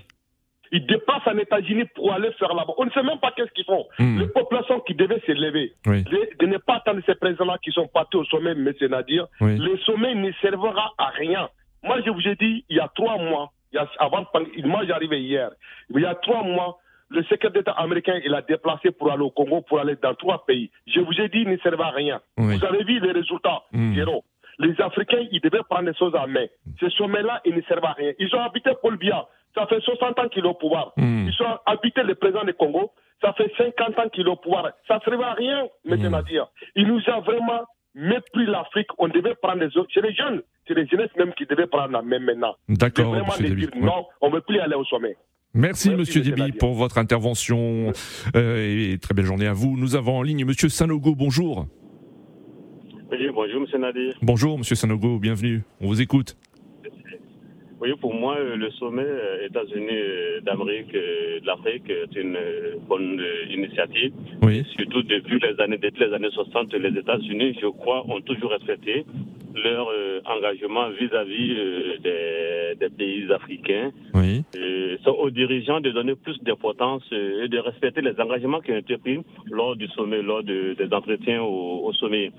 Ils 0.72 0.86
dépassent 0.86 1.26
en 1.26 1.38
États-Unis 1.38 1.84
pour 1.94 2.12
aller 2.12 2.30
faire 2.32 2.54
là-bas. 2.54 2.74
On 2.78 2.84
ne 2.84 2.90
sait 2.90 3.02
même 3.02 3.18
pas 3.18 3.32
qu'est-ce 3.36 3.52
qu'ils 3.52 3.64
font. 3.64 3.86
Hmm. 3.98 4.18
Les 4.20 4.28
populations 4.28 4.80
qui 4.80 4.94
devaient 4.94 5.22
s'élever, 5.26 5.72
de, 5.86 6.46
ne 6.46 6.58
pas 6.58 6.76
attendre 6.76 7.00
ces 7.06 7.14
présidents-là 7.14 7.58
qui 7.62 7.72
sont 7.72 7.88
partis 7.88 8.16
au 8.16 8.24
sommet, 8.24 8.52
M. 8.52 8.72
Nadir, 8.90 9.26
le 9.40 9.76
sommet 9.78 10.14
ne 10.14 10.32
servira 10.40 10.92
à 10.98 11.08
rien. 11.08 11.48
Moi, 11.82 12.00
je 12.04 12.10
vous 12.10 12.26
ai 12.26 12.34
dit, 12.34 12.64
il 12.68 12.76
y 12.76 12.80
a 12.80 12.88
trois 12.94 13.16
mois, 13.18 13.52
il 13.72 13.76
y 13.76 13.78
a, 13.78 13.88
avant, 13.98 14.26
moi 14.64 14.84
j'arrivais 14.86 15.20
hier, 15.20 15.50
il 15.94 16.00
y 16.00 16.06
a 16.06 16.14
trois 16.16 16.42
mois, 16.42 16.78
le 17.10 17.22
secrétaire 17.22 17.52
d'État 17.52 17.72
américain, 17.72 18.20
il 18.24 18.34
a 18.34 18.42
déplacé 18.42 18.90
pour 18.90 19.10
aller 19.10 19.22
au 19.22 19.30
Congo, 19.30 19.62
pour 19.62 19.78
aller 19.78 19.96
dans 20.02 20.14
trois 20.14 20.44
pays. 20.44 20.70
Je 20.86 21.00
vous 21.00 21.12
ai 21.20 21.28
dit, 21.28 21.42
il 21.42 21.48
ne 21.48 21.56
servait 21.58 21.84
à 21.84 21.90
rien. 21.90 22.20
Vous 22.36 22.64
avez 22.64 22.84
vu 22.84 23.00
les 23.00 23.12
résultats, 23.12 23.62
mmh. 23.72 24.02
Les 24.60 24.80
Africains, 24.80 25.24
ils 25.30 25.40
devaient 25.40 25.62
prendre 25.70 25.88
les 25.88 25.94
choses 25.94 26.14
en 26.16 26.26
main. 26.26 26.46
Ce 26.80 26.88
sommet-là, 26.90 27.40
il 27.44 27.54
ne 27.54 27.62
servait 27.62 27.86
à 27.86 27.92
rien. 27.92 28.12
Ils 28.18 28.34
ont 28.34 28.40
habité 28.40 28.70
Paul 28.82 28.96
Biya. 28.96 29.26
Ça 29.54 29.66
fait 29.66 29.80
60 29.80 30.18
ans 30.18 30.28
qu'il 30.28 30.44
est 30.44 30.48
au 30.48 30.54
pouvoir. 30.54 30.92
Hmm. 30.96 31.28
Ils 31.28 31.42
ont 31.42 31.58
habité 31.66 32.02
le 32.02 32.14
président 32.14 32.44
du 32.44 32.54
Congo. 32.54 32.92
Ça 33.20 33.32
fait 33.32 33.50
50 33.56 33.98
ans 33.98 34.08
qu'il 34.12 34.26
est 34.26 34.30
au 34.30 34.36
pouvoir. 34.36 34.70
Ça 34.86 34.96
ne 34.96 35.00
servait 35.00 35.24
à 35.24 35.34
rien, 35.34 35.66
maintenant 35.84 36.18
à 36.18 36.22
dire. 36.22 36.46
Il 36.76 36.86
nous 36.86 37.00
a 37.08 37.20
vraiment 37.20 37.62
mépris 37.94 38.46
l'Afrique. 38.46 38.88
On 38.98 39.08
devait 39.08 39.34
prendre 39.34 39.60
les 39.60 39.76
autres. 39.76 39.90
C'est 39.92 40.02
les 40.02 40.14
jeunes, 40.14 40.42
c'est 40.66 40.74
les 40.74 40.86
jeunesses 40.86 41.14
même 41.16 41.32
qui 41.34 41.46
devaient 41.46 41.66
prendre 41.66 41.92
la 41.92 42.02
main 42.02 42.20
maintenant. 42.20 42.54
D'accord. 42.68 43.10
vraiment 43.10 43.34
dire 43.36 43.70
non, 43.76 44.06
on 44.20 44.28
ne 44.28 44.34
veut 44.34 44.40
plus 44.42 44.60
aller 44.60 44.76
au 44.76 44.84
sommet. 44.84 45.16
Merci, 45.54 45.90
Monsieur 45.90 46.20
Déby 46.20 46.52
pour 46.52 46.74
votre 46.74 46.98
intervention 46.98 47.92
euh, 48.36 48.92
et 48.92 48.98
très 48.98 49.14
belle 49.14 49.24
journée 49.24 49.46
à 49.46 49.54
vous. 49.54 49.76
Nous 49.76 49.96
avons 49.96 50.18
en 50.18 50.22
ligne 50.22 50.44
Monsieur 50.44 50.68
Sanogo. 50.68 51.14
Bonjour. 51.14 51.66
Oui, 53.10 53.28
bonjour 53.32 53.62
Monsieur 53.62 53.78
Nadir. 53.78 54.14
Bonjour 54.20 54.58
Monsieur 54.58 54.76
Sanogo, 54.76 55.18
bienvenue. 55.18 55.62
On 55.80 55.86
vous 55.86 56.02
écoute. 56.02 56.36
Oui, 57.80 57.90
pour 58.00 58.12
moi, 58.12 58.36
euh, 58.36 58.56
le 58.56 58.70
sommet 58.72 59.04
euh, 59.04 59.46
États-Unis 59.46 59.86
euh, 59.90 60.40
d'Amérique, 60.40 60.92
de 60.92 61.46
l'Afrique, 61.46 61.88
est 61.88 62.16
une 62.16 62.36
bonne 62.88 63.22
initiative. 63.50 64.12
Oui. 64.42 64.64
Surtout 64.76 65.02
depuis 65.02 65.38
les 65.38 65.60
années, 65.60 65.78
depuis 65.78 66.04
les 66.04 66.12
années 66.12 66.30
60, 66.30 66.74
les 66.74 66.98
États-Unis, 66.98 67.56
je 67.60 67.68
crois, 67.68 68.04
ont 68.08 68.20
toujours 68.20 68.50
respecté 68.50 69.04
leur 69.54 69.88
engagement 70.24 70.88
vis-à-vis 70.90 71.56
des, 72.02 72.88
pays 72.96 73.30
africains. 73.32 73.90
Oui. 74.14 74.42
C'est 74.52 75.10
aux 75.10 75.30
dirigeants 75.30 75.80
de 75.80 75.90
donner 75.90 76.14
plus 76.14 76.38
d'importance 76.42 77.02
et 77.12 77.48
de 77.48 77.58
respecter 77.58 78.00
les 78.00 78.18
engagements 78.20 78.60
qui 78.60 78.72
ont 78.72 78.76
été 78.76 78.96
pris 78.98 79.18
lors 79.50 79.76
du 79.76 79.86
sommet, 79.88 80.22
lors 80.22 80.42
des 80.42 80.76
entretiens 80.92 81.42
au, 81.42 81.86
au 81.86 81.92
sommet. 81.92 82.30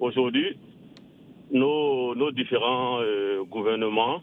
Aujourd'hui, 0.00 0.56
nos, 1.50 2.14
nos 2.14 2.30
différents 2.32 2.98
euh, 3.00 3.42
gouvernements 3.44 4.22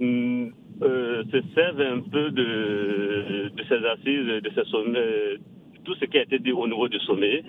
mm, 0.00 0.46
euh, 0.82 1.24
se 1.30 1.42
servent 1.54 1.80
un 1.80 2.00
peu 2.00 2.30
de, 2.30 3.50
de 3.54 3.62
ces 3.68 3.84
assises, 3.86 4.42
de 4.42 4.50
ces 4.54 4.64
sommets, 4.70 5.38
tout 5.84 5.94
ce 5.94 6.04
qui 6.04 6.18
a 6.18 6.22
été 6.22 6.38
dit 6.38 6.52
au 6.52 6.66
niveau 6.66 6.88
du 6.88 6.98
sommet, 7.00 7.42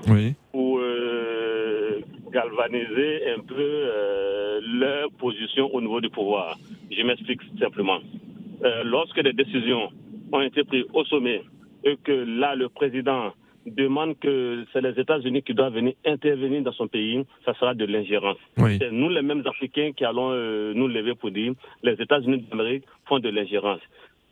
pour 0.52 0.80
euh, 0.80 2.00
galvaniser 2.32 3.32
un 3.38 3.40
peu 3.40 3.84
leur 4.80 5.12
position 5.12 5.74
au 5.74 5.82
niveau 5.82 6.00
du 6.00 6.10
pouvoir. 6.10 6.58
Je 6.92 7.04
m'explique 7.04 7.42
simplement. 7.60 8.00
lorsque 8.86 9.22
des 9.22 9.34
décisions 9.34 9.90
ont 10.32 10.42
été 10.42 10.64
prises 10.64 10.86
au 10.94 11.04
sommet 11.06 11.42
et 11.84 11.98
que 12.04 12.12
là, 12.12 12.56
le 12.56 12.70
président 12.70 13.32
demande 13.70 14.18
que 14.20 14.66
c'est 14.72 14.82
les 14.82 15.00
États-Unis 15.00 15.44
qui 15.44 15.54
doivent 15.54 15.74
venir 15.74 15.94
intervenir 16.06 16.62
dans 16.62 16.74
son 16.74 16.88
pays, 16.88 17.24
ça 17.46 17.54
sera 17.56 17.74
de 17.74 17.86
l'ingérence. 17.86 18.38
C'est 18.58 18.92
nous, 18.92 19.10
les 19.10 19.22
mêmes 19.22 19.44
Africains, 19.46 19.92
qui 19.96 20.06
allons 20.06 20.32
euh, 20.32 20.74
nous 20.74 20.88
lever 20.88 21.16
pour 21.16 21.32
dire 21.32 21.54
les 21.84 21.94
États-Unis 21.94 22.46
d'Amérique 22.50 22.86
font 23.06 23.20
de 23.20 23.30
l'ingérence. 23.30 23.82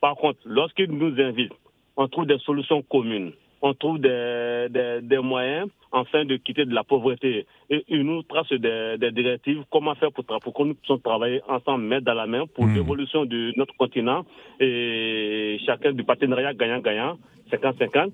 Par 0.01 0.15
contre, 0.15 0.39
lorsqu'ils 0.45 0.91
nous 0.91 1.19
invitent, 1.19 1.53
on 1.95 2.07
trouve 2.07 2.27
des 2.27 2.37
solutions 2.39 2.81
communes. 2.83 3.31
on 3.61 3.73
trouve 3.73 3.99
des, 3.99 4.67
des, 5.01 5.17
moyens 5.17 5.67
afin 5.91 6.25
de 6.25 6.35
quitter 6.37 6.65
de 6.65 6.73
la 6.73 6.83
pauvreté. 6.83 7.47
Et 7.69 7.83
ils 7.87 8.03
nous 8.03 8.21
tracent 8.23 8.51
des, 8.51 9.11
directives, 9.11 9.63
comment 9.71 9.95
faire 9.95 10.11
pour, 10.11 10.25
pour 10.25 10.53
que 10.53 10.63
nous 10.63 10.75
puissions 10.75 10.99
travailler 10.99 11.41
ensemble, 11.47 11.85
main 11.85 12.01
dans 12.01 12.13
la 12.13 12.27
main, 12.27 12.45
pour 12.45 12.65
hmm. 12.65 12.75
l'évolution 12.75 13.25
de 13.25 13.53
notre 13.57 13.75
continent 13.75 14.25
et 14.59 15.59
chacun 15.65 15.91
du 15.91 16.03
partenariat 16.03 16.53
gagnant-gagnant, 16.53 17.17
50-50. 17.51 18.11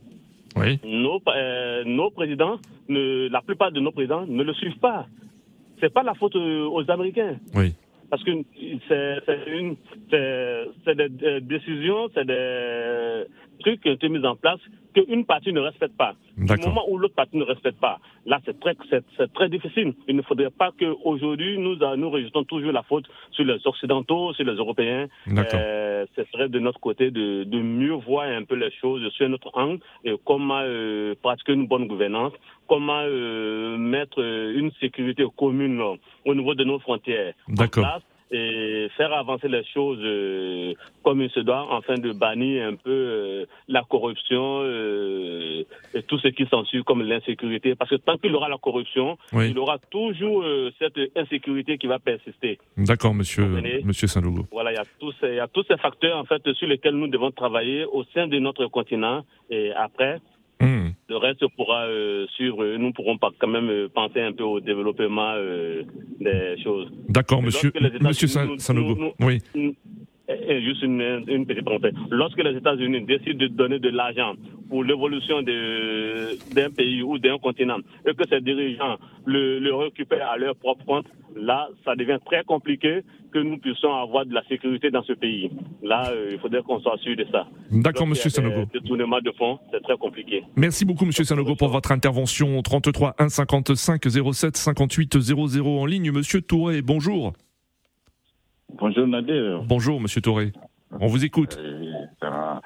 Oui. 0.56 0.80
Nos, 0.84 1.22
euh, 1.28 1.84
nos 1.86 2.12
présidents, 2.12 2.60
la 2.88 3.42
plupart 3.42 3.72
de 3.72 3.80
nos 3.80 3.92
présidents 3.92 4.26
ne 4.28 4.44
le 4.44 4.54
suivent 4.54 4.80
pas. 4.80 5.08
C'est 5.80 5.94
pas 5.94 6.04
la 6.04 6.14
faute 6.14 6.36
aux 6.36 6.84
Américains. 6.90 7.38
Oui 7.56 7.74
parce 8.14 8.24
que 8.26 8.32
c'est 10.86 10.96
des 10.96 11.42
décisions, 11.42 12.10
c'est 12.14 12.26
des 12.26 13.24
trucs 13.64 13.82
qui 13.82 13.90
ont 13.90 13.94
été 13.94 14.10
mis 14.10 14.24
en 14.26 14.36
place 14.36 14.60
qu'une 14.94 15.26
partie 15.26 15.52
ne 15.52 15.60
respecte 15.60 15.98
pas. 15.98 16.14
Du 16.38 16.56
moment 16.62 16.84
où 16.88 16.98
l'autre 16.98 17.16
partie 17.16 17.38
ne 17.38 17.44
respecte 17.44 17.80
pas, 17.80 18.00
là 18.26 18.40
c'est 18.46 18.60
très, 18.60 18.76
c'est 18.90 19.34
très 19.34 19.50
difficile. 19.50 19.94
Il 20.08 20.16
ne 20.16 20.22
faudrait 20.22 20.52
pas 20.52 20.72
qu'aujourd'hui 20.80 21.58
nous, 21.58 21.76
nous 21.98 22.10
rejetons 22.10 22.44
toujours 22.44 22.72
la 22.72 22.84
faute 22.84 23.06
sur 23.32 23.44
les 23.46 23.60
Occidentaux, 23.66 24.34
sur 24.34 24.46
les 24.46 24.54
Européens. 24.54 25.08
Euh, 25.28 26.06
ce 26.16 26.24
serait 26.32 26.50
de 26.50 26.60
notre 26.60 26.80
côté 26.80 27.12
de, 27.12 27.44
de, 27.44 27.60
mieux 27.60 27.94
voir 27.94 28.26
un 28.26 28.44
peu 28.44 28.56
les 28.56 28.72
choses 28.72 29.08
sur 29.14 29.28
notre 29.30 29.50
angle 29.54 29.80
et 30.04 30.14
comment 30.26 30.62
euh, 30.62 31.16
pratiquer 31.22 31.54
une 31.54 31.68
bonne 31.68 31.88
gouvernance, 31.88 32.34
comment 32.68 33.02
euh, 33.04 33.78
mettre 33.78 34.20
une 34.20 34.72
sécurité 34.80 35.26
commune 35.36 35.82
au 36.26 36.36
niveau 36.36 36.54
de 36.54 36.64
nos 36.64 36.80
frontières. 36.80 37.34
D'accord 37.48 38.02
et 38.34 38.90
faire 38.98 39.14
avancer 39.14 39.48
les 39.48 39.64
choses 39.64 40.00
euh, 40.02 40.74
comme 41.04 41.22
il 41.22 41.30
se 41.30 41.40
doit, 41.40 41.68
afin 41.78 41.96
de 41.96 42.12
bannir 42.12 42.68
un 42.68 42.76
peu 42.76 42.90
euh, 42.90 43.46
la 43.68 43.84
corruption 43.84 44.62
euh, 44.64 45.64
et 45.94 46.02
tout 46.02 46.18
ce 46.18 46.30
qui 46.30 46.46
s'ensuit 46.48 46.84
comme 46.84 47.04
l'insécurité. 47.04 47.76
Parce 47.76 47.92
que 47.92 47.96
tant 47.96 48.18
qu'il 48.18 48.36
aura 48.36 48.50
la 48.50 48.58
corruption, 48.58 49.18
il 49.34 49.52
y 49.52 49.58
aura 49.58 49.78
toujours 49.92 50.44
cette 50.80 51.00
insécurité 51.16 51.78
qui 51.78 51.86
va 51.86 52.00
persister. 52.00 52.58
D'accord, 52.76 53.14
monsieur, 53.14 53.46
monsieur 53.84 54.08
saint 54.08 54.22
Voilà, 54.52 54.72
il 54.72 54.76
y, 54.76 54.80
a 54.80 54.86
tous, 55.00 55.16
il 55.24 55.36
y 55.36 55.40
a 55.40 55.48
tous 55.48 55.64
ces 55.70 55.78
facteurs 55.78 56.18
en 56.18 56.26
fait 56.26 56.42
sur 56.54 56.68
lesquels 56.68 56.96
nous 56.96 57.08
devons 57.08 57.32
travailler 57.32 57.86
au 57.86 58.04
sein 58.16 58.28
de 58.28 58.40
notre 58.40 58.66
continent 58.68 59.24
et 59.50 59.72
après. 59.74 60.20
Le 61.10 61.18
reste 61.18 61.46
pourra 61.56 61.86
euh, 61.88 62.26
suivre. 62.36 62.66
Nous 62.78 62.94
pourrons 62.94 63.18
pas 63.18 63.30
quand 63.40 63.48
même 63.48 63.70
euh, 63.70 63.90
penser 63.94 64.22
un 64.22 64.32
peu 64.32 64.44
au 64.44 64.60
développement 64.60 65.34
euh, 65.36 65.84
des 66.20 66.56
choses. 66.64 66.90
D'accord, 67.10 67.42
monsieur, 67.42 67.74
monsieur 68.00 68.28
Sanogo. 68.28 69.14
Oui. 69.20 69.40
Juste 70.30 70.84
une, 70.84 71.02
une, 71.28 71.46
petite 71.46 71.66
parenthèse. 71.66 71.94
Lorsque 72.10 72.42
les 72.42 72.56
États-Unis 72.58 73.02
décident 73.06 73.38
de 73.38 73.48
donner 73.48 73.80
de 73.80 73.90
l'argent 73.90 74.34
pour 74.70 74.84
l'évolution 74.84 75.42
d'un 75.42 76.70
pays 76.72 77.02
ou 77.02 77.18
d'un 77.20 77.38
continent 77.38 77.78
et 78.08 78.14
que 78.14 78.28
ces 78.30 78.42
dirigeants 78.42 78.98
le, 79.26 79.60
le 79.60 79.76
récupèrent 79.76 80.30
à 80.30 80.38
leur 80.38 80.56
propre 80.56 80.86
compte, 80.86 81.06
là, 81.36 81.68
ça 81.84 81.96
devient 81.96 82.20
très 82.26 82.44
compliqué 82.44 83.02
que 83.34 83.40
nous 83.40 83.58
puissions 83.58 83.94
avoir 83.94 84.26
de 84.26 84.34
la 84.34 84.44
sécurité 84.48 84.92
dans 84.92 85.04
ce 85.04 85.14
pays. 85.14 85.52
Là, 85.82 86.12
euh, 86.12 86.30
il 86.34 86.40
faudrait 86.40 86.62
qu'on 86.62 86.80
soit 86.80 86.98
sûr 87.00 87.16
de 87.16 87.26
ça. 87.32 87.48
D'accord, 87.72 88.08
Monsieur 88.08 88.30
Sanogo. 88.30 88.66
Détournement 88.72 89.20
de 89.20 89.32
fonds, 89.32 89.60
c'est 89.72 89.82
très 89.82 89.98
compliqué. 89.98 90.44
Merci 90.56 90.86
beaucoup, 90.86 91.06
Monsieur 91.06 91.24
Sanogo, 91.24 91.56
pour 91.56 91.70
votre 91.70 91.92
intervention. 91.92 92.62
33 92.62 93.16
1 93.18 93.30
55 93.30 94.02
07 94.34 94.56
58 94.56 95.20
00 95.20 95.68
en 95.68 95.86
ligne. 95.86 96.12
Monsieur 96.12 96.42
Touré, 96.42 96.82
bonjour. 96.82 97.34
Bonjour 98.74 99.08
Nadir. 99.08 99.64
Bonjour 99.64 100.02
Monsieur 100.02 100.22
Touré. 100.22 100.52
On 101.00 101.08
vous 101.08 101.24
écoute. 101.24 101.58
Euh, 101.60 102.60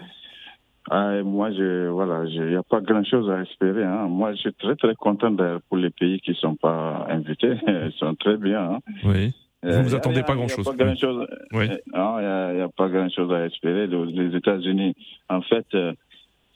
ah, 0.89 1.21
moi, 1.23 1.51
je, 1.51 1.89
voilà, 1.89 2.23
il 2.25 2.45
n'y 2.45 2.55
a 2.55 2.63
pas 2.63 2.79
grand-chose 2.79 3.29
à 3.29 3.41
espérer. 3.41 3.83
Hein. 3.83 4.07
Moi, 4.07 4.31
je 4.33 4.37
suis 4.37 4.53
très 4.53 4.75
très 4.75 4.95
content 4.95 5.35
pour 5.67 5.77
les 5.77 5.89
pays 5.89 6.21
qui 6.21 6.31
ne 6.31 6.35
sont 6.35 6.55
pas 6.55 7.05
invités. 7.09 7.55
Ils 7.67 7.93
sont 7.97 8.15
très 8.15 8.37
bien. 8.37 8.71
Hein. 8.71 8.79
Oui. 9.03 9.33
Vous 9.63 9.69
ne 9.69 9.83
vous 9.83 9.95
euh, 9.95 9.97
attendez 9.97 10.23
pas 10.23 10.35
grand-chose. 10.35 10.65
Il 10.77 10.85
n'y 10.85 12.61
a, 12.61 12.69
pas 12.77 12.89
grand-chose 12.89 13.33
à 13.33 13.45
espérer. 13.45 13.87
Les 13.87 14.35
États-Unis, 14.35 14.95
en 15.29 15.41
fait, 15.41 15.65
euh, 15.73 15.93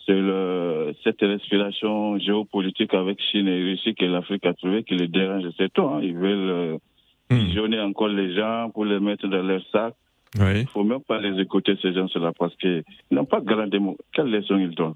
c'est 0.06 0.14
le, 0.14 0.94
cette 1.04 1.22
respiration 1.22 2.18
géopolitique 2.20 2.94
avec 2.94 3.20
Chine 3.32 3.48
et 3.50 3.64
Russie 3.64 3.96
que 3.96 4.06
l'Afrique 4.06 4.46
a 4.46 4.54
trouvé 4.54 4.84
qui 4.84 4.96
les 4.96 5.10
dérange. 5.10 5.44
C'est 5.58 5.74
tout. 5.74 5.84
Hein. 5.84 6.00
Ils 6.02 6.16
veulent 6.16 6.80
visionner 7.36 7.78
hmm. 7.78 7.90
encore 7.90 8.10
les 8.10 8.36
gens 8.36 8.70
pour 8.74 8.86
les 8.86 9.00
mettre 9.00 9.28
dans 9.28 9.42
leur 9.42 9.62
sac 9.72 9.94
il 10.36 10.42
ne 10.42 10.66
faut 10.66 10.84
même 10.84 11.02
pas 11.02 11.20
les 11.20 11.40
écouter, 11.42 11.78
ces 11.82 11.94
gens-là, 11.94 12.32
parce 12.38 12.56
qu'ils 12.56 12.84
n'ont 13.12 13.26
pas 13.26 13.42
grand 13.42 13.68
démo. 13.68 13.98
Quelle 14.14 14.32
leçon 14.32 14.58
ils 14.58 14.74
donnent? 14.74 14.96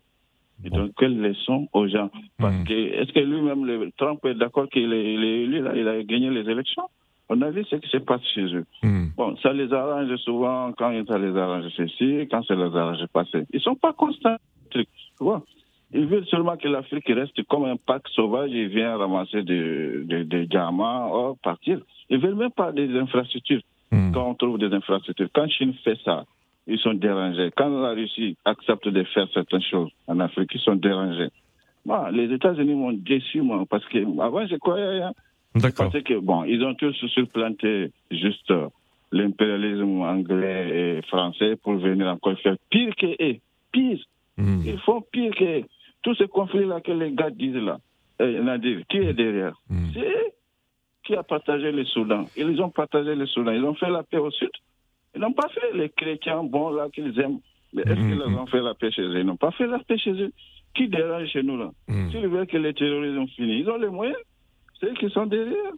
Ils 0.63 0.71
donnent 0.71 0.93
quelle 0.97 1.19
leçon 1.19 1.67
aux 1.73 1.87
gens? 1.87 2.09
Parce 2.37 2.55
hmm. 2.55 2.63
que, 2.63 2.73
est-ce 2.73 3.11
que 3.11 3.19
lui-même, 3.19 3.91
Trump 3.97 4.23
est 4.25 4.35
d'accord 4.35 4.69
qu'il 4.69 4.93
est, 4.93 5.13
élu, 5.13 5.61
il 5.75 5.87
a 5.87 6.03
gagné 6.03 6.29
les 6.29 6.49
élections? 6.49 6.87
On 7.27 7.41
a 7.41 7.49
vu 7.49 7.65
ce 7.65 7.75
qui 7.75 7.89
se 7.89 7.97
passe 7.97 8.21
chez 8.33 8.45
eux. 8.45 8.65
Hmm. 8.81 9.07
Bon, 9.17 9.35
ça 9.37 9.51
les 9.51 9.73
arrange 9.73 10.15
souvent 10.17 10.71
quand 10.77 10.93
ça 11.07 11.17
les 11.17 11.35
arrange 11.35 11.69
ceci, 11.75 12.27
quand 12.31 12.43
ça 12.43 12.55
les 12.55 12.75
arrange 12.75 13.05
passé. 13.11 13.45
Ils 13.51 13.61
sont 13.61 13.75
pas 13.75 13.91
constants, 13.91 14.37
tu 14.69 14.85
vois. 15.19 15.43
Ils 15.95 16.08
veulent 16.08 16.25
seulement 16.25 16.58
que 16.58 16.67
l'Afrique 16.67 17.08
reste 17.08 17.41
comme 17.43 17.63
un 17.63 17.77
parc 17.77 18.10
sauvage 18.10 18.51
et 18.51 18.67
vient 18.67 18.97
ramasser 18.97 19.43
des, 19.43 20.03
des, 20.03 20.25
des 20.25 20.45
gamins, 20.45 21.08
or 21.10 21.38
partir. 21.41 21.79
Ils 22.10 22.19
veulent 22.19 22.36
même 22.36 22.51
pas 22.51 22.73
des 22.73 22.93
infrastructures. 22.97 23.62
Hmm. 23.91 24.12
Quand 24.12 24.29
on 24.29 24.36
trouve 24.36 24.58
des 24.58 24.73
infrastructures, 24.73 25.29
quand 25.34 25.47
Chine 25.47 25.73
fait 25.86 25.97
ça, 26.03 26.25
ils 26.67 26.79
sont 26.79 26.95
dérangés. 26.95 27.49
Quand 27.55 27.69
la 27.69 27.91
Russie 27.91 28.36
accepte 28.43 28.89
de 28.89 29.03
faire 29.05 29.27
certaines 29.34 29.62
choses 29.62 29.89
en 30.08 30.19
Afrique, 30.19 30.51
ils 30.53 30.60
sont 30.60 30.75
dérangés. 30.75 31.29
les 32.12 32.34
États-Unis 32.34 32.75
m'ont 32.75 32.91
déçu, 32.91 33.41
moi, 33.41 33.63
parce 33.69 33.86
que 33.86 33.99
avant, 34.21 34.45
je 34.47 34.55
croyais 34.58 34.89
rien. 34.99 35.13
D'accord. 35.55 35.91
Parce 35.91 36.03
que, 36.03 36.19
bon, 36.19 36.43
ils 36.43 36.62
ont 36.65 36.73
tous 36.73 36.93
surplanté 37.08 37.91
juste 38.12 38.51
euh, 38.51 38.67
l'impérialisme 39.13 40.01
anglais 40.01 40.97
et 40.97 41.01
français 41.03 41.55
pour 41.55 41.75
venir 41.75 42.08
encore 42.08 42.38
faire 42.39 42.58
pire 42.69 42.93
que 42.97 43.05
eux. 43.23 43.38
Pire. 43.71 43.99
Hmm. 44.38 44.60
Ils 44.65 44.79
font 44.79 45.01
pire 45.10 45.34
que 45.34 45.62
Tous 46.05 46.13
ces 46.13 46.27
conflits-là 46.27 46.81
que 46.81 46.91
les 46.91 47.13
gars 47.13 47.31
disent 47.31 47.55
là, 47.55 47.79
euh, 48.21 48.43
Nadir, 48.43 48.81
qui 48.87 48.97
est 48.97 49.13
derrière 49.13 49.59
hmm. 49.71 49.87
C'est 49.91 50.35
qui 51.03 51.15
a 51.15 51.23
partagé 51.23 51.71
le 51.71 51.83
Soudan 51.85 52.25
Ils 52.37 52.61
ont 52.61 52.69
partagé 52.69 53.15
le 53.15 53.25
Soudan. 53.25 53.51
Ils 53.53 53.63
ont 53.63 53.73
fait 53.73 53.89
la 53.89 54.03
paix 54.03 54.19
au 54.19 54.29
sud. 54.29 54.51
Ils 55.15 55.21
n'ont 55.21 55.33
pas 55.33 55.49
fait 55.49 55.73
les 55.73 55.89
chrétiens 55.89 56.43
bons 56.43 56.69
là 56.69 56.89
qu'ils 56.93 57.19
aiment. 57.19 57.39
Mais 57.73 57.81
est-ce 57.81 57.95
qu'ils 57.95 58.15
mhm. 58.17 58.37
ont 58.37 58.45
fait 58.45 58.61
la 58.61 58.75
paix 58.75 58.91
chez 58.91 59.01
eux? 59.01 59.19
Ils 59.19 59.25
n'ont 59.25 59.35
pas 59.35 59.49
fait 59.49 59.65
la 59.65 59.79
paix 59.79 59.97
chez 59.97 60.11
eux. 60.11 60.31
Qui 60.75 60.87
dérange 60.89 61.27
chez 61.29 61.41
nous 61.41 61.57
là? 61.57 61.71
S'ils 62.11 62.27
veulent 62.27 62.45
que 62.45 62.57
les 62.57 62.75
terroristes 62.75 63.17
ont 63.17 63.27
fini, 63.27 63.61
ils 63.61 63.69
ont 63.69 63.77
les 63.77 63.89
moyens. 63.89 64.17
C'est 64.79 64.85
eux 64.87 64.93
qui 64.93 65.09
sont 65.09 65.25
derrière. 65.25 65.73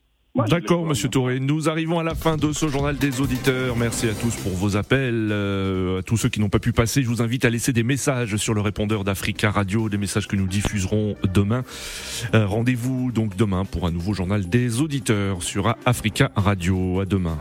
D'accord, 0.45 0.85
Monsieur 0.85 1.09
Touré. 1.09 1.39
Nous 1.39 1.67
arrivons 1.67 1.99
à 1.99 2.03
la 2.03 2.15
fin 2.15 2.37
de 2.37 2.53
ce 2.53 2.67
journal 2.67 2.95
des 2.97 3.21
auditeurs. 3.21 3.75
Merci 3.75 4.07
à 4.07 4.13
tous 4.13 4.35
pour 4.35 4.53
vos 4.53 4.77
appels. 4.77 5.29
Euh, 5.31 5.99
à 5.99 6.03
tous 6.03 6.17
ceux 6.17 6.29
qui 6.29 6.39
n'ont 6.39 6.49
pas 6.49 6.59
pu 6.59 6.71
passer, 6.71 7.01
je 7.01 7.07
vous 7.07 7.21
invite 7.21 7.43
à 7.45 7.49
laisser 7.49 7.73
des 7.73 7.83
messages 7.83 8.35
sur 8.37 8.53
le 8.53 8.61
répondeur 8.61 9.03
d'Africa 9.03 9.49
Radio, 9.49 9.89
des 9.89 9.97
messages 9.97 10.27
que 10.27 10.35
nous 10.35 10.47
diffuserons 10.47 11.15
demain. 11.33 11.63
Euh, 12.33 12.45
rendez-vous 12.45 13.11
donc 13.11 13.35
demain 13.35 13.65
pour 13.65 13.87
un 13.87 13.91
nouveau 13.91 14.13
journal 14.13 14.47
des 14.47 14.81
auditeurs 14.81 15.43
sur 15.43 15.75
Africa 15.85 16.31
Radio. 16.35 17.01
À 17.01 17.05
demain. 17.05 17.37